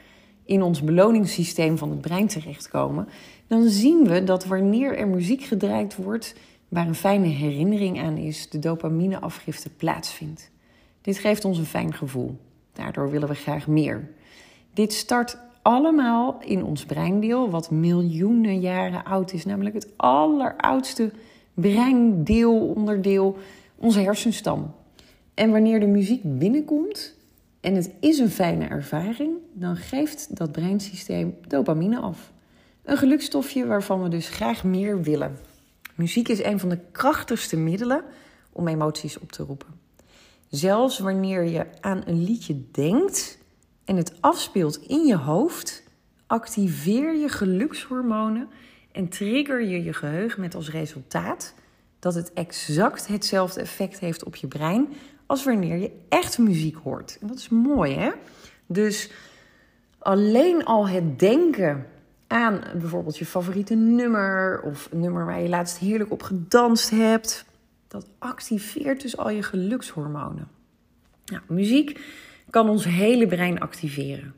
in 0.45 0.63
ons 0.63 0.83
beloningssysteem 0.83 1.79
van 1.79 1.91
het 1.91 2.01
brein 2.01 2.27
terechtkomen, 2.27 3.09
dan 3.47 3.69
zien 3.69 4.07
we 4.09 4.25
dat 4.25 4.47
wanneer 4.47 4.99
er 4.99 5.09
muziek 5.09 5.43
gedraaid 5.43 5.97
wordt 5.97 6.35
waar 6.69 6.87
een 6.87 6.95
fijne 6.95 7.27
herinnering 7.27 8.03
aan 8.03 8.17
is, 8.17 8.51
de 8.51 8.59
dopamineafgifte 8.59 9.71
plaatsvindt. 9.71 10.51
Dit 11.01 11.19
geeft 11.19 11.45
ons 11.45 11.59
een 11.59 11.65
fijn 11.65 11.95
gevoel. 11.95 12.37
Daardoor 12.73 13.11
willen 13.11 13.29
we 13.29 13.35
graag 13.35 13.67
meer. 13.67 14.09
Dit 14.75 14.93
start 14.93 15.39
allemaal 15.63 16.39
in 16.41 16.65
ons 16.65 16.85
breindeel, 16.85 17.51
wat 17.51 17.71
miljoenen 17.71 18.61
jaren 18.61 19.05
oud 19.05 19.33
is, 19.33 19.45
namelijk 19.45 19.75
het 19.75 19.93
alleroudste 19.97 21.13
breindeel, 21.57 22.69
onderdeel, 22.69 23.38
onze 23.77 24.01
hersenstam. 24.01 24.75
En 25.35 25.51
wanneer 25.51 25.81
de 25.81 25.87
muziek 25.87 26.21
binnenkomt 26.25 27.14
en 27.61 27.75
het 27.75 27.95
is 28.01 28.19
een 28.19 28.31
fijne 28.31 28.66
ervaring, 28.66 29.37
dan 29.53 29.77
geeft 29.77 30.37
dat 30.37 30.53
breinsysteem 30.53 31.37
dopamine 31.49 31.99
af. 31.99 32.33
Een 32.85 32.97
gelukstofje 32.97 33.66
waarvan 33.66 34.03
we 34.03 34.09
dus 34.09 34.29
graag 34.29 34.64
meer 34.64 35.03
willen. 35.03 35.38
Muziek 35.95 36.29
is 36.29 36.42
een 36.42 36.59
van 36.59 36.69
de 36.69 36.79
krachtigste 36.92 37.57
middelen 37.57 38.05
om 38.53 38.69
emoties 38.69 39.19
op 39.19 39.33
te 39.33 39.42
roepen. 39.42 39.81
Zelfs 40.49 40.99
wanneer 40.99 41.45
je 41.45 41.66
aan 41.81 42.03
een 42.07 42.25
liedje 42.25 42.71
denkt 42.71 43.38
en 43.85 43.97
het 43.97 44.12
afspeelt 44.21 44.77
in 44.77 45.07
je 45.07 45.16
hoofd, 45.16 45.83
activeer 46.27 47.16
je 47.16 47.29
gelukshormonen 47.29 48.49
en 48.97 49.09
trigger 49.09 49.63
je 49.63 49.83
je 49.83 49.93
geheugen 49.93 50.41
met 50.41 50.55
als 50.55 50.71
resultaat 50.71 51.55
dat 51.99 52.15
het 52.15 52.33
exact 52.33 53.07
hetzelfde 53.07 53.61
effect 53.61 53.99
heeft 53.99 54.25
op 54.25 54.37
je 54.37 54.47
brein 54.47 54.89
als 55.27 55.45
wanneer 55.45 55.77
je 55.77 55.91
echt 56.09 56.39
muziek 56.39 56.77
hoort. 56.77 57.19
En 57.21 57.27
dat 57.27 57.37
is 57.39 57.49
mooi, 57.49 57.95
hè? 57.95 58.11
Dus 58.67 59.11
alleen 59.99 60.65
al 60.65 60.89
het 60.89 61.19
denken 61.19 61.87
aan 62.27 62.61
bijvoorbeeld 62.79 63.19
je 63.19 63.27
favoriete 63.27 63.75
nummer 63.75 64.61
of 64.63 64.89
een 64.93 65.01
nummer 65.01 65.25
waar 65.25 65.41
je 65.41 65.49
laatst 65.49 65.79
heerlijk 65.79 66.11
op 66.11 66.23
gedanst 66.23 66.91
hebt, 66.91 67.45
dat 67.89 68.07
activeert 68.19 69.03
dus 69.03 69.17
al 69.17 69.31
je 69.31 69.43
gelukshormonen. 69.43 70.49
Nou, 71.27 71.43
muziek 71.49 72.01
kan 72.51 72.69
ons 72.69 72.85
hele 72.85 73.27
brein 73.27 73.61
activeren. 73.61 74.35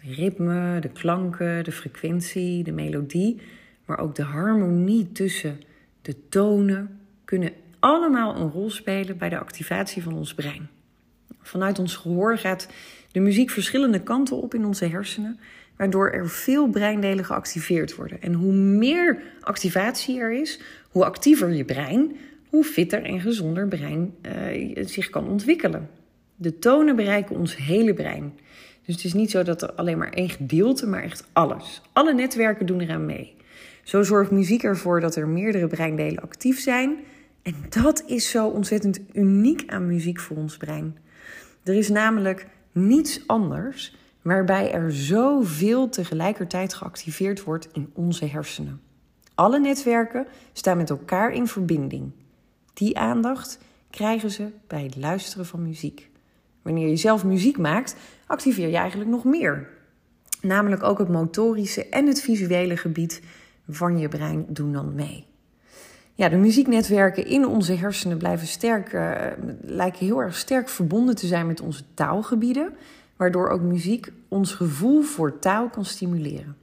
Ritme, 0.00 0.80
de 0.80 0.88
klanken, 0.88 1.64
de 1.64 1.72
frequentie, 1.72 2.64
de 2.64 2.72
melodie, 2.72 3.40
maar 3.84 3.98
ook 3.98 4.14
de 4.14 4.22
harmonie 4.22 5.12
tussen 5.12 5.60
de 6.02 6.28
tonen 6.28 7.00
kunnen 7.24 7.52
allemaal 7.78 8.36
een 8.36 8.50
rol 8.50 8.70
spelen 8.70 9.18
bij 9.18 9.28
de 9.28 9.38
activatie 9.38 10.02
van 10.02 10.14
ons 10.14 10.34
brein. 10.34 10.68
Vanuit 11.40 11.78
ons 11.78 11.96
gehoor 11.96 12.38
gaat 12.38 12.68
de 13.12 13.20
muziek 13.20 13.50
verschillende 13.50 14.02
kanten 14.02 14.36
op 14.36 14.54
in 14.54 14.64
onze 14.64 14.86
hersenen, 14.86 15.38
waardoor 15.76 16.10
er 16.10 16.28
veel 16.28 16.68
breindelen 16.68 17.24
geactiveerd 17.24 17.94
worden. 17.94 18.22
En 18.22 18.32
hoe 18.32 18.52
meer 18.52 19.22
activatie 19.40 20.20
er 20.20 20.32
is, 20.32 20.60
hoe 20.90 21.04
actiever 21.04 21.52
je 21.52 21.64
brein, 21.64 22.16
hoe 22.48 22.64
fitter 22.64 23.02
en 23.02 23.20
gezonder 23.20 23.68
brein 23.68 24.14
uh, 24.22 24.86
zich 24.86 25.10
kan 25.10 25.28
ontwikkelen. 25.28 25.90
De 26.36 26.58
tonen 26.58 26.96
bereiken 26.96 27.36
ons 27.36 27.56
hele 27.56 27.94
brein. 27.94 28.38
Dus 28.84 28.94
het 28.94 29.04
is 29.04 29.12
niet 29.12 29.30
zo 29.30 29.42
dat 29.42 29.62
er 29.62 29.72
alleen 29.72 29.98
maar 29.98 30.12
één 30.12 30.30
gedeelte, 30.30 30.86
maar 30.86 31.02
echt 31.02 31.28
alles. 31.32 31.82
Alle 31.92 32.14
netwerken 32.14 32.66
doen 32.66 32.80
eraan 32.80 33.06
mee. 33.06 33.36
Zo 33.84 34.02
zorgt 34.02 34.30
muziek 34.30 34.62
ervoor 34.62 35.00
dat 35.00 35.16
er 35.16 35.28
meerdere 35.28 35.66
breindelen 35.66 36.22
actief 36.22 36.60
zijn. 36.60 36.96
En 37.42 37.54
dat 37.68 38.02
is 38.06 38.30
zo 38.30 38.46
ontzettend 38.46 39.00
uniek 39.12 39.62
aan 39.66 39.86
muziek 39.86 40.20
voor 40.20 40.36
ons 40.36 40.56
brein. 40.56 40.96
Er 41.62 41.74
is 41.74 41.88
namelijk 41.88 42.46
niets 42.72 43.26
anders 43.26 43.96
waarbij 44.22 44.72
er 44.72 44.92
zoveel 44.92 45.88
tegelijkertijd 45.88 46.74
geactiveerd 46.74 47.42
wordt 47.42 47.68
in 47.72 47.90
onze 47.92 48.26
hersenen. 48.26 48.80
Alle 49.34 49.58
netwerken 49.58 50.26
staan 50.52 50.76
met 50.76 50.90
elkaar 50.90 51.32
in 51.32 51.46
verbinding. 51.46 52.12
Die 52.74 52.98
aandacht 52.98 53.58
krijgen 53.90 54.30
ze 54.30 54.50
bij 54.66 54.82
het 54.82 54.96
luisteren 54.96 55.46
van 55.46 55.62
muziek. 55.62 56.10
Wanneer 56.62 56.88
je 56.88 56.96
zelf 56.96 57.24
muziek 57.24 57.58
maakt, 57.58 57.96
activeer 58.26 58.68
je 58.68 58.76
eigenlijk 58.76 59.10
nog 59.10 59.24
meer. 59.24 59.68
Namelijk 60.40 60.82
ook 60.82 60.98
het 60.98 61.08
motorische 61.08 61.88
en 61.88 62.06
het 62.06 62.20
visuele 62.20 62.76
gebied 62.76 63.22
van 63.68 63.98
je 63.98 64.08
brein 64.08 64.46
doen 64.48 64.72
dan 64.72 64.94
mee. 64.94 65.26
Ja, 66.14 66.28
de 66.28 66.36
muzieknetwerken 66.36 67.26
in 67.26 67.46
onze 67.46 67.72
hersenen 67.72 68.18
blijven 68.18 68.46
sterk, 68.46 68.92
uh, 68.92 69.20
lijken 69.60 70.06
heel 70.06 70.22
erg 70.22 70.36
sterk 70.36 70.68
verbonden 70.68 71.14
te 71.14 71.26
zijn 71.26 71.46
met 71.46 71.60
onze 71.60 71.84
taalgebieden, 71.94 72.74
waardoor 73.16 73.48
ook 73.48 73.60
muziek 73.60 74.12
ons 74.28 74.52
gevoel 74.52 75.02
voor 75.02 75.38
taal 75.38 75.68
kan 75.68 75.84
stimuleren. 75.84 76.56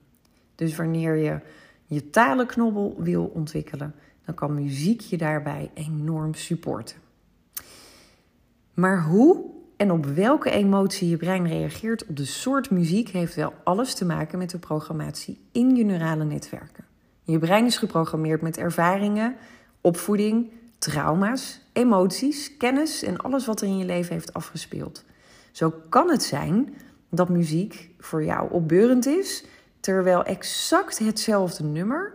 Dus 0.56 0.76
wanneer 0.76 1.16
je 1.16 1.40
je 1.86 2.10
talenknobbel 2.10 2.96
wil 2.98 3.32
ontwikkelen, 3.34 3.96
dan 4.26 4.36
kan 4.36 4.54
muziek 4.54 5.02
je 5.02 5.18
daarbij 5.18 5.72
enorm 5.74 6.34
supporten. 6.34 6.98
Maar 8.74 9.04
hoe 9.04 9.46
en 9.78 9.92
op 9.92 10.06
welke 10.06 10.50
emotie 10.50 11.10
je 11.10 11.18
brein 11.18 11.48
reageert 11.48 12.06
op 12.06 12.18
de 12.18 12.26
soort 12.26 12.70
muziek 12.70 13.10
heeft 13.10 13.36
wel 13.36 13.54
alles 13.64 13.94
te 13.94 14.06
maken 14.06 14.38
met 14.38 14.50
de 14.50 14.60
programmatie 14.60 15.40
in 15.52 15.76
je 15.76 15.84
neurale 15.84 16.24
netwerken. 16.24 16.91
Je 17.32 17.40
brein 17.40 17.66
is 17.66 17.78
geprogrammeerd 17.78 18.42
met 18.42 18.58
ervaringen, 18.58 19.36
opvoeding, 19.82 20.52
trauma's, 20.78 21.60
emoties, 21.74 22.58
kennis 22.58 23.04
en 23.04 23.18
alles 23.18 23.46
wat 23.46 23.62
er 23.62 23.68
in 23.68 23.78
je 23.78 23.86
leven 23.86 24.14
heeft 24.14 24.34
afgespeeld. 24.34 25.04
Zo 25.52 25.74
kan 25.90 26.10
het 26.10 26.24
zijn 26.24 26.76
dat 27.10 27.30
muziek 27.30 27.90
voor 28.00 28.24
jou 28.24 28.52
opbeurend 28.52 29.06
is, 29.06 29.46
terwijl 29.80 30.24
exact 30.24 31.00
hetzelfde 31.00 31.64
nummer 31.64 32.14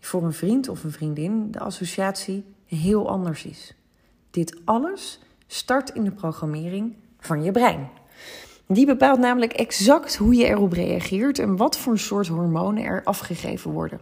voor 0.00 0.24
een 0.24 0.32
vriend 0.32 0.68
of 0.68 0.84
een 0.84 0.92
vriendin 0.92 1.50
de 1.50 1.58
associatie 1.58 2.44
heel 2.64 3.08
anders 3.08 3.44
is. 3.44 3.74
Dit 4.30 4.60
alles 4.64 5.20
start 5.46 5.90
in 5.90 6.04
de 6.04 6.10
programmering 6.10 6.96
van 7.20 7.42
je 7.42 7.50
brein. 7.50 7.88
Die 8.66 8.86
bepaalt 8.86 9.18
namelijk 9.18 9.52
exact 9.52 10.16
hoe 10.16 10.34
je 10.34 10.44
erop 10.44 10.72
reageert 10.72 11.38
en 11.38 11.56
wat 11.56 11.78
voor 11.78 11.98
soort 11.98 12.26
hormonen 12.26 12.84
er 12.84 13.04
afgegeven 13.04 13.70
worden. 13.70 14.00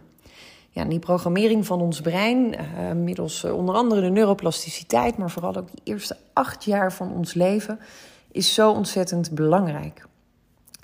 Ja, 0.75 0.85
die 0.85 0.99
programmering 0.99 1.65
van 1.65 1.81
ons 1.81 2.01
brein, 2.01 2.53
uh, 2.53 2.91
middels 2.91 3.43
uh, 3.43 3.55
onder 3.55 3.75
andere 3.75 4.01
de 4.01 4.09
neuroplasticiteit, 4.09 5.17
maar 5.17 5.31
vooral 5.31 5.55
ook 5.55 5.71
die 5.71 5.81
eerste 5.83 6.17
acht 6.33 6.63
jaar 6.63 6.93
van 6.93 7.13
ons 7.13 7.33
leven, 7.33 7.79
is 8.31 8.53
zo 8.53 8.71
ontzettend 8.71 9.31
belangrijk. 9.31 10.05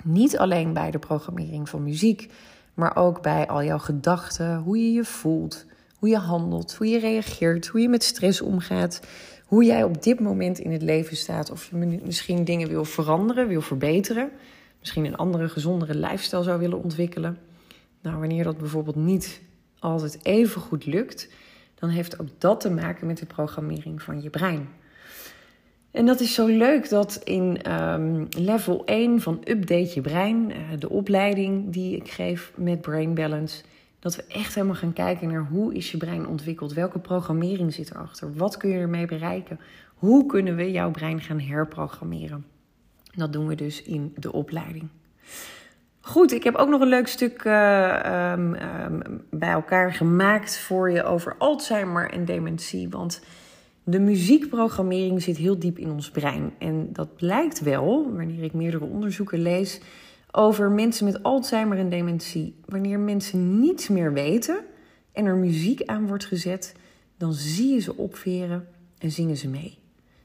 Niet 0.02 0.38
alleen 0.38 0.72
bij 0.72 0.90
de 0.90 0.98
programmering 0.98 1.68
van 1.68 1.82
muziek, 1.82 2.32
maar 2.74 2.96
ook 2.96 3.22
bij 3.22 3.46
al 3.46 3.62
jouw 3.62 3.78
gedachten, 3.78 4.56
hoe 4.56 4.78
je 4.78 4.92
je 4.92 5.04
voelt, 5.04 5.64
hoe 5.96 6.08
je 6.08 6.18
handelt, 6.18 6.74
hoe 6.74 6.88
je 6.88 6.98
reageert, 6.98 7.66
hoe 7.66 7.80
je 7.80 7.88
met 7.88 8.04
stress 8.04 8.40
omgaat, 8.40 9.00
hoe 9.46 9.64
jij 9.64 9.84
op 9.84 10.02
dit 10.02 10.20
moment 10.20 10.58
in 10.58 10.72
het 10.72 10.82
leven 10.82 11.16
staat. 11.16 11.50
Of 11.50 11.68
je 11.70 12.00
misschien 12.04 12.44
dingen 12.44 12.68
wil 12.68 12.84
veranderen, 12.84 13.48
wil 13.48 13.60
verbeteren. 13.60 14.30
Misschien 14.80 15.04
een 15.04 15.16
andere, 15.16 15.48
gezondere 15.48 15.94
lifestyle 15.94 16.42
zou 16.42 16.58
willen 16.58 16.82
ontwikkelen. 16.82 17.38
Nou, 18.02 18.18
wanneer 18.18 18.44
dat 18.44 18.58
bijvoorbeeld 18.58 18.96
niet 18.96 19.40
altijd 19.82 20.18
even 20.22 20.60
goed 20.60 20.86
lukt, 20.86 21.28
dan 21.74 21.88
heeft 21.88 22.20
ook 22.20 22.28
dat 22.38 22.60
te 22.60 22.70
maken 22.70 23.06
met 23.06 23.18
de 23.18 23.26
programmering 23.26 24.02
van 24.02 24.22
je 24.22 24.30
brein. 24.30 24.68
En 25.90 26.06
dat 26.06 26.20
is 26.20 26.34
zo 26.34 26.46
leuk 26.46 26.88
dat 26.88 27.20
in 27.24 27.72
um, 27.72 28.28
level 28.30 28.84
1 28.84 29.20
van 29.20 29.40
Update 29.44 29.90
je 29.94 30.00
brein, 30.00 30.50
uh, 30.50 30.56
de 30.78 30.88
opleiding 30.88 31.72
die 31.72 31.96
ik 31.96 32.10
geef 32.10 32.52
met 32.56 32.80
Brain 32.80 33.14
Balance, 33.14 33.62
dat 33.98 34.16
we 34.16 34.24
echt 34.28 34.54
helemaal 34.54 34.76
gaan 34.76 34.92
kijken 34.92 35.28
naar 35.28 35.46
hoe 35.50 35.74
is 35.74 35.90
je 35.90 35.96
brein 35.96 36.26
ontwikkeld, 36.26 36.72
welke 36.72 36.98
programmering 36.98 37.74
zit 37.74 37.90
erachter, 37.90 38.34
wat 38.34 38.56
kun 38.56 38.70
je 38.70 38.78
ermee 38.78 39.06
bereiken, 39.06 39.60
hoe 39.94 40.26
kunnen 40.26 40.56
we 40.56 40.70
jouw 40.70 40.90
brein 40.90 41.20
gaan 41.20 41.40
herprogrammeren. 41.40 42.44
Dat 43.14 43.32
doen 43.32 43.46
we 43.46 43.54
dus 43.54 43.82
in 43.82 44.12
de 44.16 44.32
opleiding. 44.32 44.88
Goed, 46.04 46.32
ik 46.32 46.44
heb 46.44 46.54
ook 46.54 46.68
nog 46.68 46.80
een 46.80 46.88
leuk 46.88 47.06
stuk 47.06 47.44
uh, 47.44 48.32
um, 48.32 48.54
um, 48.54 49.24
bij 49.30 49.50
elkaar 49.50 49.92
gemaakt 49.92 50.58
voor 50.58 50.90
je 50.90 51.02
over 51.02 51.34
Alzheimer 51.38 52.10
en 52.10 52.24
dementie. 52.24 52.88
Want 52.88 53.22
de 53.84 54.00
muziekprogrammering 54.00 55.22
zit 55.22 55.36
heel 55.36 55.58
diep 55.58 55.78
in 55.78 55.90
ons 55.90 56.10
brein. 56.10 56.52
En 56.58 56.88
dat 56.92 57.16
blijkt 57.16 57.60
wel, 57.60 58.12
wanneer 58.12 58.42
ik 58.42 58.52
meerdere 58.52 58.84
onderzoeken 58.84 59.42
lees, 59.42 59.80
over 60.30 60.70
mensen 60.70 61.04
met 61.04 61.22
Alzheimer 61.22 61.78
en 61.78 61.88
dementie. 61.88 62.54
Wanneer 62.64 62.98
mensen 62.98 63.60
niets 63.60 63.88
meer 63.88 64.12
weten 64.12 64.64
en 65.12 65.24
er 65.24 65.36
muziek 65.36 65.82
aan 65.82 66.06
wordt 66.06 66.24
gezet, 66.24 66.74
dan 67.18 67.32
zie 67.32 67.72
je 67.74 67.80
ze 67.80 67.96
opveren 67.96 68.68
en 68.98 69.10
zingen 69.10 69.36
ze 69.36 69.48
mee. 69.48 69.81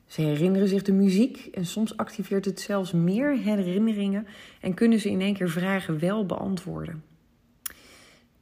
Ze 0.07 0.21
herinneren 0.21 0.67
zich 0.67 0.81
de 0.81 0.91
muziek 0.91 1.45
en 1.51 1.65
soms 1.65 1.97
activeert 1.97 2.45
het 2.45 2.59
zelfs 2.59 2.91
meer 2.91 3.37
herinneringen 3.37 4.27
en 4.61 4.73
kunnen 4.73 4.99
ze 4.99 5.09
in 5.09 5.21
één 5.21 5.33
keer 5.33 5.49
vragen 5.49 5.99
wel 5.99 6.25
beantwoorden. 6.25 7.03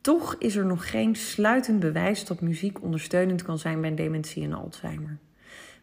Toch 0.01 0.35
is 0.39 0.55
er 0.55 0.65
nog 0.65 0.89
geen 0.89 1.15
sluitend 1.15 1.79
bewijs 1.79 2.25
dat 2.25 2.41
muziek 2.41 2.81
ondersteunend 2.81 3.43
kan 3.43 3.59
zijn 3.59 3.81
bij 3.81 3.95
dementie 3.95 4.43
en 4.43 4.53
Alzheimer. 4.53 5.17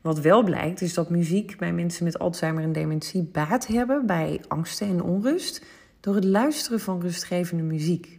Wat 0.00 0.20
wel 0.20 0.42
blijkt 0.42 0.80
is 0.80 0.94
dat 0.94 1.10
muziek 1.10 1.58
bij 1.58 1.72
mensen 1.72 2.04
met 2.04 2.18
Alzheimer 2.18 2.62
en 2.62 2.72
dementie 2.72 3.22
baat 3.22 3.66
hebben 3.66 4.06
bij 4.06 4.40
angsten 4.48 4.88
en 4.88 5.02
onrust, 5.02 5.64
door 6.00 6.14
het 6.14 6.24
luisteren 6.24 6.80
van 6.80 7.00
rustgevende 7.00 7.62
muziek. 7.62 8.18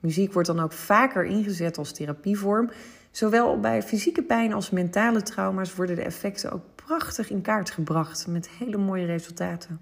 Muziek 0.00 0.32
wordt 0.32 0.48
dan 0.48 0.60
ook 0.60 0.72
vaker 0.72 1.24
ingezet 1.24 1.78
als 1.78 1.92
therapievorm. 1.92 2.70
Zowel 3.10 3.60
bij 3.60 3.82
fysieke 3.82 4.22
pijn 4.22 4.52
als 4.52 4.70
mentale 4.70 5.22
trauma's 5.22 5.74
worden 5.74 5.96
de 5.96 6.02
effecten 6.02 6.52
ook 6.52 6.62
prachtig 6.88 7.30
in 7.30 7.42
kaart 7.42 7.70
gebracht 7.70 8.26
met 8.26 8.48
hele 8.48 8.76
mooie 8.76 9.06
resultaten. 9.06 9.80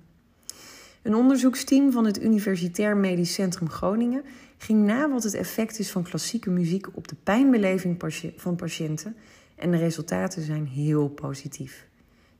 Een 1.03 1.15
onderzoeksteam 1.15 1.93
van 1.93 2.05
het 2.05 2.23
Universitair 2.23 2.97
Medisch 2.97 3.35
Centrum 3.35 3.71
Groningen 3.71 4.23
ging 4.59 4.85
na 4.85 5.11
wat 5.11 5.23
het 5.23 5.35
effect 5.35 5.79
is 5.79 5.91
van 5.91 6.03
klassieke 6.03 6.51
muziek 6.51 6.97
op 6.97 7.09
de 7.09 7.15
pijnbeleving 7.15 8.03
van 8.37 8.57
patiënten 8.57 9.17
en 9.57 9.71
de 9.71 9.77
resultaten 9.77 10.43
zijn 10.43 10.67
heel 10.67 11.09
positief. 11.09 11.87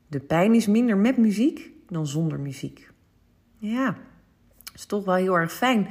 De 0.07 0.19
pijn 0.19 0.53
is 0.53 0.67
minder 0.67 0.97
met 0.97 1.17
muziek 1.17 1.71
dan 1.89 2.07
zonder 2.07 2.39
muziek. 2.39 2.89
Ja, 3.57 3.97
is 4.73 4.85
toch 4.85 5.05
wel 5.05 5.15
heel 5.15 5.37
erg 5.37 5.53
fijn 5.53 5.87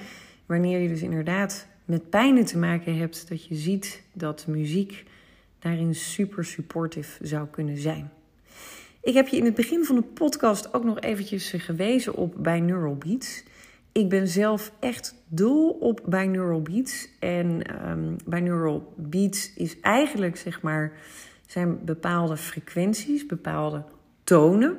wanneer 0.46 0.78
je 0.78 0.88
dus 0.88 1.02
inderdaad 1.02 1.66
met 1.84 2.10
pijnen 2.10 2.44
te 2.44 2.58
maken 2.58 2.98
hebt, 2.98 3.28
dat 3.28 3.44
je 3.44 3.54
ziet 3.54 4.02
dat 4.12 4.46
muziek 4.46 5.04
daarin 5.58 5.94
super 5.94 6.44
supportive 6.44 7.26
zou 7.26 7.46
kunnen 7.48 7.76
zijn. 7.76 8.10
Ik 9.06 9.14
heb 9.14 9.28
je 9.28 9.36
in 9.36 9.44
het 9.44 9.54
begin 9.54 9.84
van 9.84 9.96
de 9.96 10.02
podcast 10.02 10.74
ook 10.74 10.84
nog 10.84 11.00
eventjes 11.00 11.54
gewezen 11.56 12.14
op 12.14 12.34
Binaural 12.38 12.96
Beats. 12.96 13.44
Ik 13.92 14.08
ben 14.08 14.28
zelf 14.28 14.72
echt 14.80 15.14
dol 15.28 15.70
op 15.70 16.00
Binaural 16.06 16.62
Beats. 16.62 17.08
En 17.18 17.62
um, 17.88 18.16
Binaural 18.24 18.92
Beats 18.96 19.52
is 19.54 19.80
eigenlijk, 19.80 20.36
zeg 20.36 20.62
maar, 20.62 20.92
zijn 21.46 21.84
bepaalde 21.84 22.36
frequenties, 22.36 23.26
bepaalde 23.26 23.84
tonen... 24.24 24.76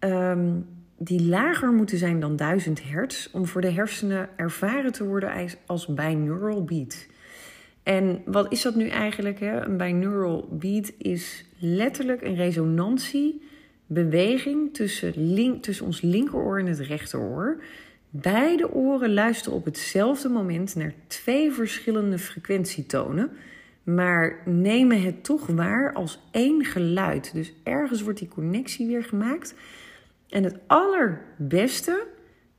Um, 0.00 0.66
die 0.98 1.22
lager 1.22 1.72
moeten 1.72 1.98
zijn 1.98 2.20
dan 2.20 2.36
1000 2.36 2.88
hertz 2.88 3.28
om 3.32 3.46
voor 3.46 3.60
de 3.60 3.70
hersenen 3.70 4.28
ervaren 4.36 4.92
te 4.92 5.04
worden 5.04 5.48
als 5.66 5.86
binaural 5.86 6.64
beat. 6.64 7.06
En 7.82 8.22
wat 8.24 8.52
is 8.52 8.62
dat 8.62 8.74
nu 8.74 8.88
eigenlijk? 8.88 9.40
Hè? 9.40 9.60
Een 9.60 9.76
binaural 9.76 10.48
beat 10.50 10.92
is 10.98 11.44
letterlijk 11.58 12.22
een 12.22 12.34
resonantiebeweging 13.88 14.74
tussen, 14.74 15.86
ons 15.86 16.00
linkeroor 16.00 16.58
en 16.58 16.66
het 16.66 16.78
rechteroor. 16.78 17.62
Beide 18.10 18.70
oren 18.72 19.14
luisteren 19.14 19.58
op 19.58 19.64
hetzelfde 19.64 20.28
moment 20.28 20.74
naar 20.74 20.94
twee 21.06 21.52
verschillende 21.52 22.18
frequentietonen, 22.18 23.30
maar 23.82 24.42
nemen 24.44 25.02
het 25.02 25.24
toch 25.24 25.46
waar 25.46 25.92
als 25.92 26.20
één 26.30 26.64
geluid. 26.64 27.32
Dus 27.34 27.52
ergens 27.62 28.02
wordt 28.02 28.18
die 28.18 28.28
connectie 28.28 28.86
weer 28.86 29.04
gemaakt. 29.04 29.54
En 30.28 30.44
het 30.44 30.58
allerbeste, 30.66 32.06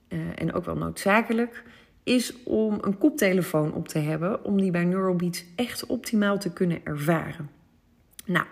uh, 0.09 0.19
en 0.35 0.53
ook 0.53 0.65
wel 0.65 0.77
noodzakelijk, 0.77 1.63
is 2.03 2.43
om 2.43 2.77
een 2.81 2.97
koptelefoon 2.97 3.73
op 3.73 3.87
te 3.87 3.99
hebben 3.99 4.43
om 4.43 4.61
die 4.61 4.71
bij 4.71 4.83
Neurobeats 4.83 5.45
echt 5.55 5.85
optimaal 5.85 6.37
te 6.37 6.53
kunnen 6.53 6.79
ervaren. 6.83 7.49
Nou, 8.25 8.45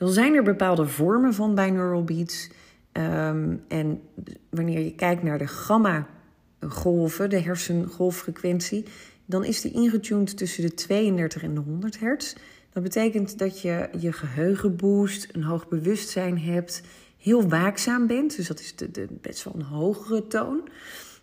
dan 0.00 0.10
zijn 0.10 0.34
er 0.34 0.42
bepaalde 0.42 0.86
vormen 0.86 1.34
van 1.34 1.54
binaural 1.54 2.04
beats. 2.04 2.48
Um, 2.92 3.62
en 3.68 4.00
wanneer 4.48 4.80
je 4.80 4.94
kijkt 4.94 5.22
naar 5.22 5.38
de 5.38 5.46
gamma-golven, 5.46 7.30
de 7.30 7.40
hersengolffrequentie, 7.40 8.84
dan 9.26 9.44
is 9.44 9.60
die 9.60 9.72
ingetuned 9.72 10.36
tussen 10.36 10.62
de 10.62 10.74
32 10.74 11.42
en 11.42 11.54
de 11.54 11.60
100 11.60 11.98
hertz. 11.98 12.34
Dat 12.72 12.82
betekent 12.82 13.38
dat 13.38 13.60
je 13.60 13.88
je 13.98 14.12
geheugen 14.12 14.76
boost, 14.76 15.28
een 15.32 15.42
hoog 15.42 15.68
bewustzijn 15.68 16.38
hebt, 16.38 16.82
heel 17.18 17.48
waakzaam 17.48 18.06
bent, 18.06 18.36
dus 18.36 18.46
dat 18.46 18.60
is 18.60 18.76
de, 18.76 18.90
de, 18.90 19.06
best 19.20 19.44
wel 19.44 19.54
een 19.54 19.62
hogere 19.62 20.26
toon. 20.26 20.68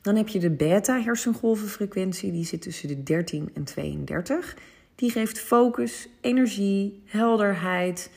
Dan 0.02 0.16
heb 0.16 0.28
je 0.28 0.40
de 0.40 0.52
beta-hersengolvenfrequentie, 0.52 2.32
die 2.32 2.46
zit 2.46 2.62
tussen 2.62 2.88
de 2.88 3.04
13 3.04 3.50
en 3.54 3.64
32. 3.64 4.56
Die 4.96 5.12
geeft 5.12 5.40
focus, 5.40 6.10
energie, 6.22 7.02
helderheid. 7.06 8.10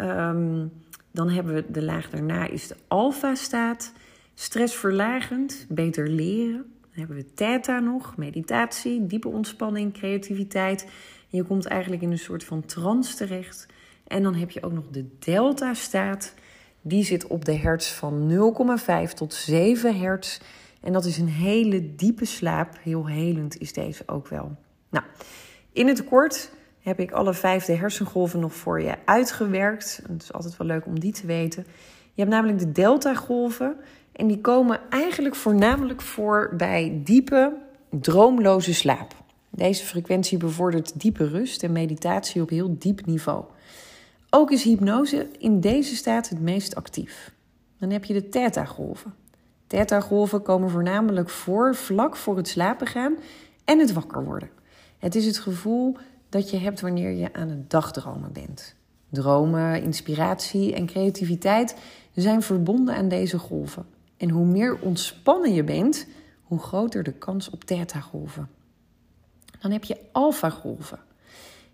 Um, 0.00 0.72
dan 1.10 1.30
hebben 1.30 1.54
we 1.54 1.64
de 1.70 1.82
laag 1.82 2.10
daarna 2.10 2.46
is 2.46 2.66
de 2.66 2.76
alfa-staat, 2.88 3.92
stressverlagend, 4.34 5.66
beter 5.68 6.08
leren. 6.08 6.64
Dan 6.80 6.90
hebben 6.90 7.16
we 7.16 7.34
theta 7.34 7.78
nog, 7.78 8.16
meditatie, 8.16 9.06
diepe 9.06 9.28
ontspanning, 9.28 9.92
creativiteit. 9.92 10.86
Je 11.28 11.42
komt 11.42 11.66
eigenlijk 11.66 12.02
in 12.02 12.10
een 12.10 12.18
soort 12.18 12.44
van 12.44 12.64
trance 12.64 13.16
terecht. 13.16 13.66
En 14.06 14.22
dan 14.22 14.34
heb 14.34 14.50
je 14.50 14.62
ook 14.62 14.72
nog 14.72 14.88
de 14.90 15.06
delta-staat 15.18 16.34
die 16.86 17.04
zit 17.04 17.26
op 17.26 17.44
de 17.44 17.56
hertz 17.56 17.92
van 17.92 18.30
0,5 19.08 19.12
tot 19.14 19.34
7 19.34 19.98
hertz. 19.98 20.40
En 20.80 20.92
dat 20.92 21.04
is 21.04 21.18
een 21.18 21.28
hele 21.28 21.94
diepe 21.94 22.24
slaap. 22.24 22.78
Heel 22.82 23.06
helend 23.06 23.60
is 23.60 23.72
deze 23.72 24.02
ook 24.06 24.28
wel. 24.28 24.56
Nou, 24.90 25.04
in 25.72 25.88
het 25.88 26.04
kort 26.04 26.50
heb 26.84 27.00
ik 27.00 27.12
alle 27.12 27.34
vijf 27.34 27.64
de 27.64 27.72
hersengolven 27.72 28.40
nog 28.40 28.54
voor 28.54 28.82
je 28.82 28.94
uitgewerkt. 29.04 30.00
Het 30.08 30.22
is 30.22 30.32
altijd 30.32 30.56
wel 30.56 30.66
leuk 30.66 30.86
om 30.86 31.00
die 31.00 31.12
te 31.12 31.26
weten. 31.26 31.66
Je 32.12 32.20
hebt 32.20 32.30
namelijk 32.30 32.58
de 32.58 32.72
delta-golven. 32.72 33.76
En 34.12 34.26
die 34.26 34.40
komen 34.40 34.80
eigenlijk 34.90 35.34
voornamelijk 35.34 36.00
voor 36.00 36.52
bij 36.56 37.00
diepe, 37.04 37.56
droomloze 37.90 38.74
slaap. 38.74 39.14
Deze 39.50 39.84
frequentie 39.84 40.38
bevordert 40.38 41.00
diepe 41.00 41.28
rust 41.28 41.62
en 41.62 41.72
meditatie 41.72 42.42
op 42.42 42.48
heel 42.48 42.76
diep 42.78 43.06
niveau. 43.06 43.44
Ook 44.30 44.50
is 44.50 44.62
hypnose 44.62 45.28
in 45.38 45.60
deze 45.60 45.96
staat 45.96 46.28
het 46.28 46.40
meest 46.40 46.74
actief. 46.74 47.32
Dan 47.78 47.90
heb 47.90 48.04
je 48.04 48.12
de 48.12 48.28
theta-golven. 48.28 49.14
Theta-golven 49.66 50.42
komen 50.42 50.70
voornamelijk 50.70 51.30
voor 51.30 51.74
vlak 51.74 52.16
voor 52.16 52.36
het 52.36 52.48
slapen 52.48 52.86
gaan 52.86 53.16
en 53.64 53.78
het 53.78 53.92
wakker 53.92 54.24
worden. 54.24 54.50
Het 54.98 55.14
is 55.14 55.26
het 55.26 55.38
gevoel 55.38 55.96
dat 56.34 56.50
je 56.50 56.58
hebt 56.58 56.80
wanneer 56.80 57.10
je 57.10 57.32
aan 57.32 57.48
het 57.48 57.70
dagdromen 57.70 58.32
bent. 58.32 58.74
Dromen, 59.08 59.82
inspiratie 59.82 60.74
en 60.74 60.86
creativiteit 60.86 61.76
zijn 62.14 62.42
verbonden 62.42 62.94
aan 62.94 63.08
deze 63.08 63.38
golven. 63.38 63.86
En 64.16 64.30
hoe 64.30 64.46
meer 64.46 64.78
ontspannen 64.80 65.54
je 65.54 65.64
bent, 65.64 66.06
hoe 66.42 66.58
groter 66.58 67.02
de 67.02 67.12
kans 67.12 67.50
op 67.50 67.64
theta-golven. 67.64 68.48
Dan 69.60 69.70
heb 69.70 69.84
je 69.84 69.96
alpha-golven. 70.12 70.98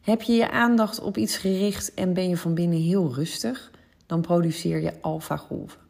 Heb 0.01 0.23
je 0.23 0.33
je 0.33 0.51
aandacht 0.51 1.01
op 1.01 1.17
iets 1.17 1.37
gericht 1.37 1.95
en 1.95 2.13
ben 2.13 2.29
je 2.29 2.37
van 2.37 2.55
binnen 2.55 2.81
heel 2.81 3.15
rustig, 3.15 3.71
dan 4.07 4.21
produceer 4.21 4.81
je 4.81 4.93
alfa-golven. 5.01 5.81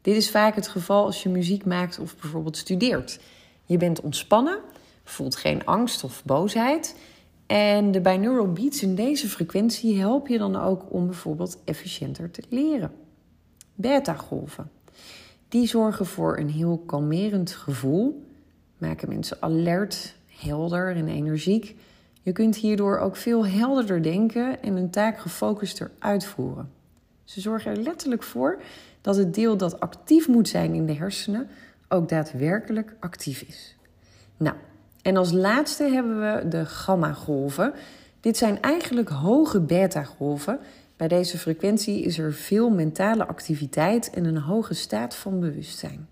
Dit 0.00 0.16
is 0.16 0.30
vaak 0.30 0.54
het 0.54 0.68
geval 0.68 1.04
als 1.04 1.22
je 1.22 1.28
muziek 1.28 1.64
maakt 1.64 1.98
of 1.98 2.16
bijvoorbeeld 2.16 2.56
studeert. 2.56 3.20
Je 3.64 3.76
bent 3.76 4.00
ontspannen, 4.00 4.58
voelt 5.04 5.36
geen 5.36 5.64
angst 5.64 6.04
of 6.04 6.24
boosheid. 6.24 6.94
En 7.46 7.90
de 7.90 8.00
binaural 8.00 8.52
beats 8.52 8.82
in 8.82 8.94
deze 8.94 9.28
frequentie 9.28 9.98
helpen 9.98 10.32
je 10.32 10.38
dan 10.38 10.56
ook 10.56 10.82
om 10.88 11.06
bijvoorbeeld 11.06 11.58
efficiënter 11.64 12.30
te 12.30 12.42
leren. 12.48 12.90
Beta-golven. 13.74 14.70
Die 15.48 15.66
zorgen 15.66 16.06
voor 16.06 16.38
een 16.38 16.50
heel 16.50 16.82
kalmerend 16.86 17.50
gevoel, 17.50 18.26
maken 18.78 19.08
mensen 19.08 19.36
alert, 19.40 20.14
helder 20.26 20.96
en 20.96 21.08
energiek 21.08 21.76
je 22.26 22.32
kunt 22.32 22.56
hierdoor 22.56 22.98
ook 22.98 23.16
veel 23.16 23.46
helderder 23.46 24.02
denken 24.02 24.62
en 24.62 24.76
een 24.76 24.90
taak 24.90 25.18
gefocuster 25.18 25.90
uitvoeren. 25.98 26.70
Ze 27.24 27.40
zorgen 27.40 27.70
er 27.70 27.82
letterlijk 27.82 28.22
voor 28.22 28.60
dat 29.00 29.16
het 29.16 29.34
deel 29.34 29.56
dat 29.56 29.80
actief 29.80 30.28
moet 30.28 30.48
zijn 30.48 30.74
in 30.74 30.86
de 30.86 30.92
hersenen 30.92 31.48
ook 31.88 32.08
daadwerkelijk 32.08 32.96
actief 33.00 33.42
is. 33.42 33.76
Nou, 34.36 34.56
en 35.06 35.16
als 35.16 35.32
laatste 35.32 35.84
hebben 35.84 36.20
we 36.20 36.48
de 36.48 36.64
gamma-golven. 36.64 37.72
Dit 38.20 38.36
zijn 38.36 38.62
eigenlijk 38.62 39.08
hoge 39.08 39.60
beta-golven. 39.60 40.58
Bij 40.96 41.08
deze 41.08 41.38
frequentie 41.38 42.02
is 42.02 42.18
er 42.18 42.32
veel 42.32 42.70
mentale 42.70 43.26
activiteit 43.26 44.10
en 44.10 44.24
een 44.24 44.36
hoge 44.36 44.74
staat 44.74 45.16
van 45.16 45.40
bewustzijn. 45.40 46.08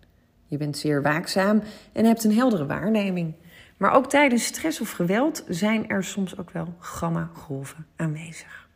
Je 0.46 0.56
bent 0.56 0.76
zeer 0.76 1.02
waakzaam 1.02 1.62
en 1.92 2.04
hebt 2.04 2.24
een 2.24 2.34
heldere 2.34 2.66
waarneming. 2.66 3.34
Maar 3.76 3.92
ook 3.92 4.08
tijdens 4.08 4.44
stress 4.44 4.80
of 4.80 4.90
geweld 4.90 5.44
zijn 5.48 5.88
er 5.88 6.04
soms 6.04 6.38
ook 6.38 6.50
wel 6.50 6.74
gamma-golven 6.78 7.86
aanwezig. 7.96 8.68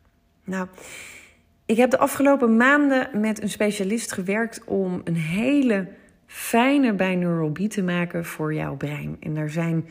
Nou, 0.43 0.67
ik 1.65 1.77
heb 1.77 1.91
de 1.91 1.97
afgelopen 1.97 2.57
maanden 2.57 3.19
met 3.19 3.41
een 3.41 3.49
specialist 3.49 4.11
gewerkt 4.11 4.63
om 4.63 5.01
een 5.03 5.15
hele 5.15 5.87
fijne 6.25 6.93
binaural 6.93 7.51
beat 7.51 7.71
te 7.71 7.83
maken 7.83 8.25
voor 8.25 8.53
jouw 8.53 8.75
brein. 8.75 9.17
En 9.19 9.33
daar 9.33 9.49
zijn 9.49 9.85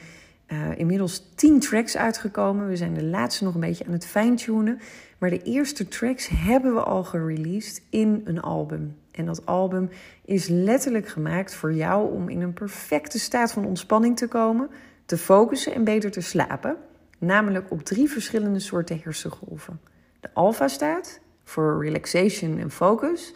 uh, 0.48 0.78
inmiddels 0.78 1.24
tien 1.34 1.61
tracks 1.61 1.96
uitgekomen. 1.96 2.68
We 2.68 2.76
zijn 2.76 2.94
de 2.94 3.04
laatste 3.04 3.44
nog 3.44 3.54
een 3.54 3.61
beetje 3.61 3.87
aan 3.87 3.92
het 3.92 4.06
fine-tunen. 4.06 4.80
Maar 5.18 5.30
de 5.30 5.42
eerste 5.42 5.88
tracks 5.88 6.28
hebben 6.28 6.74
we 6.74 6.82
al 6.82 7.04
gereleased 7.04 7.82
in 7.90 8.22
een 8.24 8.40
album. 8.40 8.96
En 9.11 9.26
dat 9.26 9.46
album 9.46 9.90
is 10.24 10.48
letterlijk 10.48 11.08
gemaakt 11.08 11.54
voor 11.54 11.72
jou 11.72 12.12
om 12.12 12.28
in 12.28 12.42
een 12.42 12.52
perfecte 12.52 13.18
staat 13.18 13.52
van 13.52 13.64
ontspanning 13.64 14.16
te 14.16 14.28
komen 14.28 14.70
te 15.08 15.18
focussen 15.18 15.74
en 15.74 15.84
beter 15.84 16.11
te 16.11 16.20
slapen, 16.20 16.76
namelijk 17.18 17.70
op 17.70 17.82
drie 17.82 18.11
verschillende 18.11 18.58
soorten 18.58 19.00
hersengolven. 19.02 19.80
De 20.20 20.28
alfa-staat 20.34 21.20
voor 21.44 21.84
relaxation 21.84 22.58
en 22.58 22.70
focus, 22.70 23.34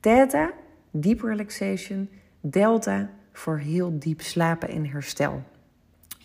theta, 0.00 0.52
deep 0.90 1.20
relaxation, 1.20 2.08
delta 2.40 3.10
voor 3.32 3.58
heel 3.58 3.98
diep 3.98 4.20
slapen 4.20 4.68
en 4.68 4.86
herstel. 4.86 5.42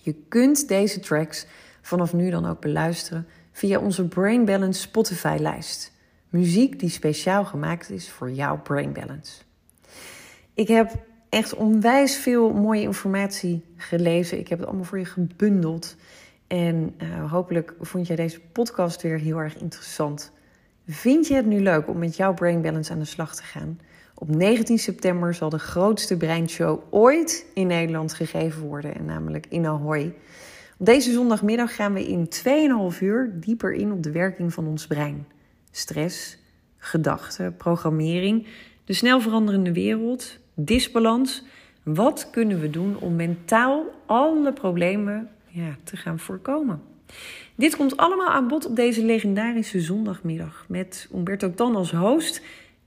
Je 0.06 0.16
kunt 0.30 0.68
deze 0.68 1.00
tracks 1.00 1.46
vanaf 1.82 2.14
nu 2.14 2.30
dan 2.30 2.46
ook 2.46 2.60
beluisteren 2.60 3.28
via 3.52 3.80
onze 3.80 4.08
Brain 4.08 4.46
Balance 4.46 4.82
Spotify-lijst. 4.82 5.92
Muziek 6.30 6.80
die 6.80 6.90
speciaal 6.90 7.46
gemaakt 7.46 7.90
is 7.90 8.10
voor 8.10 8.32
jouw 8.32 8.62
Brain 8.62 8.94
Balance. 8.94 9.42
Ik 10.54 10.68
heb 10.68 10.92
echt 11.30 11.56
onwijs 11.56 12.16
veel 12.16 12.54
mooie 12.54 12.82
informatie 12.82 13.64
gelezen. 13.78 14.40
Ik 14.40 14.48
heb 14.48 14.60
het 14.60 14.68
allemaal 14.68 14.86
voor 14.86 15.00
je 15.00 15.06
gebundeld. 15.06 15.96
En 16.48 16.96
uh, 16.98 17.32
hopelijk 17.32 17.74
vond 17.80 18.08
jij 18.08 18.16
deze 18.16 18.40
podcast 18.40 19.02
weer 19.02 19.20
heel 19.20 19.38
erg 19.38 19.58
interessant. 19.58 20.32
Vind 20.88 21.28
je 21.28 21.36
het 21.36 21.46
nu 21.46 21.62
leuk 21.62 21.88
om 21.88 21.98
met 21.98 22.16
jouw 22.16 22.34
Brain 22.34 22.62
Balance 22.62 22.92
aan 22.92 23.00
de 23.00 23.06
slag 23.06 23.36
te 23.36 23.44
gaan? 23.44 23.80
Op 24.18 24.36
19 24.36 24.80
september 24.80 25.34
zal 25.34 25.50
de 25.50 25.60
grootste 25.60 26.18
breinshow 26.18 26.80
ooit 26.90 27.46
in 27.54 27.68
Nederland 27.68 28.14
gegeven 28.14 28.62
worden, 28.62 28.96
en 28.96 29.06
namelijk 29.06 29.46
in 29.50 29.66
Ahoy. 29.66 30.14
Op 30.78 30.86
deze 30.86 31.12
zondagmiddag 31.12 31.76
gaan 31.76 31.94
we 31.94 32.08
in 32.08 32.30
2,5 32.94 33.00
uur 33.02 33.34
dieper 33.34 33.74
in 33.74 33.92
op 33.92 34.04
de 34.04 34.12
werking 34.12 34.54
van 34.54 34.68
ons 34.68 34.88
brein. 34.88 35.28
Stress, 35.72 36.38
gedachten, 36.78 37.56
programmering, 37.56 38.48
de 38.86 38.94
snel 38.94 39.22
veranderende 39.22 39.74
wereld, 39.74 40.38
disbalans. 40.54 41.44
Wat 41.84 42.30
kunnen 42.32 42.60
we 42.60 42.70
doen 42.70 42.98
om 43.00 43.16
mentaal 43.16 43.84
alle 44.06 44.54
problemen 44.54 45.30
ja, 45.48 45.76
te 45.84 45.98
gaan 45.98 46.20
voorkomen? 46.20 46.82
Dit 47.56 47.76
komt 47.76 47.98
allemaal 47.98 48.30
aan 48.30 48.48
bod 48.48 48.66
op 48.66 48.76
deze 48.76 49.04
legendarische 49.04 49.82
zondagmiddag 49.82 50.66
met 50.68 51.10
Umberto 51.14 51.54
Tan 51.54 51.76
als 51.76 51.92
host 51.92 52.42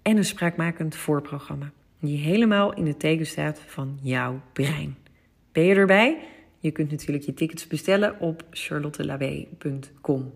en 0.09 0.17
een 0.17 0.25
spraakmakend 0.25 0.97
voorprogramma. 0.97 1.71
Die 2.01 2.19
helemaal 2.19 2.75
in 2.75 2.87
het 2.87 2.99
teken 2.99 3.27
staat 3.27 3.61
van 3.67 3.99
jouw 4.03 4.41
brein. 4.53 4.97
Ben 5.53 5.65
je 5.65 5.75
erbij? 5.75 6.19
Je 6.59 6.71
kunt 6.71 6.91
natuurlijk 6.91 7.25
je 7.25 7.35
tickets 7.35 7.67
bestellen 7.67 8.21
op 8.21 8.45
charlottelawee.com. 8.51 10.33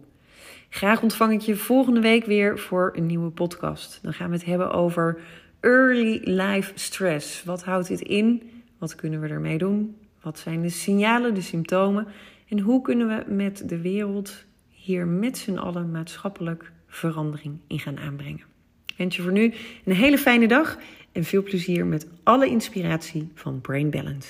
Graag 0.69 1.03
ontvang 1.03 1.33
ik 1.33 1.41
je 1.41 1.57
volgende 1.57 2.01
week 2.01 2.25
weer 2.25 2.59
voor 2.59 2.93
een 2.95 3.07
nieuwe 3.07 3.31
podcast. 3.31 3.99
Dan 4.03 4.13
gaan 4.13 4.31
we 4.31 4.37
het 4.37 4.45
hebben 4.45 4.73
over 4.73 5.21
early 5.61 6.21
life 6.25 6.73
stress. 6.75 7.45
Wat 7.45 7.65
houdt 7.65 7.89
dit 7.89 8.01
in? 8.01 8.51
Wat 8.79 8.95
kunnen 8.95 9.21
we 9.21 9.29
ermee 9.29 9.59
doen? 9.59 9.97
Wat 10.21 10.39
zijn 10.39 10.63
de 10.63 10.71
signalen, 10.71 11.35
de 11.35 11.41
symptomen? 11.41 12.07
En 12.49 12.59
hoe 12.59 12.83
kunnen 12.83 13.09
we 13.09 13.33
met 13.33 13.69
de 13.69 13.81
wereld 13.81 14.45
hier 14.69 15.07
met 15.07 15.39
z'n 15.39 15.57
allen 15.57 15.91
maatschappelijk 15.91 16.73
verandering 16.87 17.59
in 17.67 17.79
gaan 17.79 17.99
aanbrengen? 17.99 18.52
Ik 18.93 18.99
wens 18.99 19.17
je 19.17 19.23
voor 19.23 19.33
nu 19.33 19.55
een 19.85 19.95
hele 19.95 20.19
fijne 20.19 20.49
dag 20.49 20.79
en 21.13 21.25
veel 21.25 21.43
plezier 21.43 21.87
met 21.87 22.07
alle 22.23 22.47
inspiratie 22.47 23.29
van 23.35 23.61
Brain 23.61 23.91
Balance. 23.91 24.29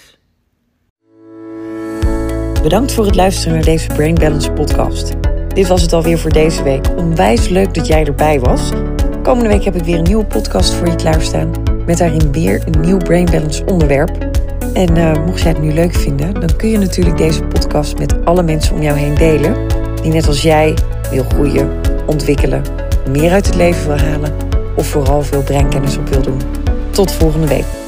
Bedankt 2.62 2.92
voor 2.92 3.04
het 3.04 3.14
luisteren 3.14 3.54
naar 3.54 3.64
deze 3.64 3.86
Brain 3.86 4.14
Balance 4.14 4.52
podcast. 4.52 5.12
Dit 5.54 5.66
was 5.66 5.82
het 5.82 5.92
alweer 5.92 6.18
voor 6.18 6.32
deze 6.32 6.62
week. 6.62 6.88
Onwijs 6.96 7.48
leuk 7.48 7.74
dat 7.74 7.86
jij 7.86 8.04
erbij 8.04 8.40
was. 8.40 8.70
Komende 9.22 9.48
week 9.48 9.64
heb 9.64 9.74
ik 9.74 9.84
weer 9.84 9.98
een 9.98 10.02
nieuwe 10.02 10.26
podcast 10.26 10.74
voor 10.74 10.86
je 10.86 10.94
klaarstaan. 10.94 11.52
Met 11.86 11.98
daarin 11.98 12.32
weer 12.32 12.62
een 12.66 12.80
nieuw 12.80 12.98
Brain 12.98 13.24
Balance 13.24 13.64
onderwerp. 13.64 14.30
En 14.74 14.96
uh, 14.96 15.26
mocht 15.26 15.42
jij 15.42 15.52
het 15.52 15.62
nu 15.62 15.72
leuk 15.72 15.94
vinden, 15.94 16.40
dan 16.40 16.56
kun 16.56 16.68
je 16.68 16.78
natuurlijk 16.78 17.16
deze 17.16 17.42
podcast 17.42 17.98
met 17.98 18.24
alle 18.24 18.42
mensen 18.42 18.74
om 18.74 18.82
jou 18.82 18.98
heen 18.98 19.14
delen. 19.14 19.68
Die 20.02 20.12
net 20.12 20.26
als 20.26 20.42
jij 20.42 20.74
wil 21.10 21.24
groeien, 21.24 21.80
ontwikkelen, 22.06 22.62
meer 23.10 23.32
uit 23.32 23.46
het 23.46 23.54
leven 23.54 23.86
wil 23.86 23.98
halen. 23.98 24.51
Of 24.76 24.86
vooral 24.86 25.22
veel 25.22 25.42
breinkennis 25.42 25.96
op 25.96 26.08
wil 26.08 26.22
doen. 26.22 26.40
Tot 26.90 27.12
volgende 27.12 27.46
week. 27.46 27.81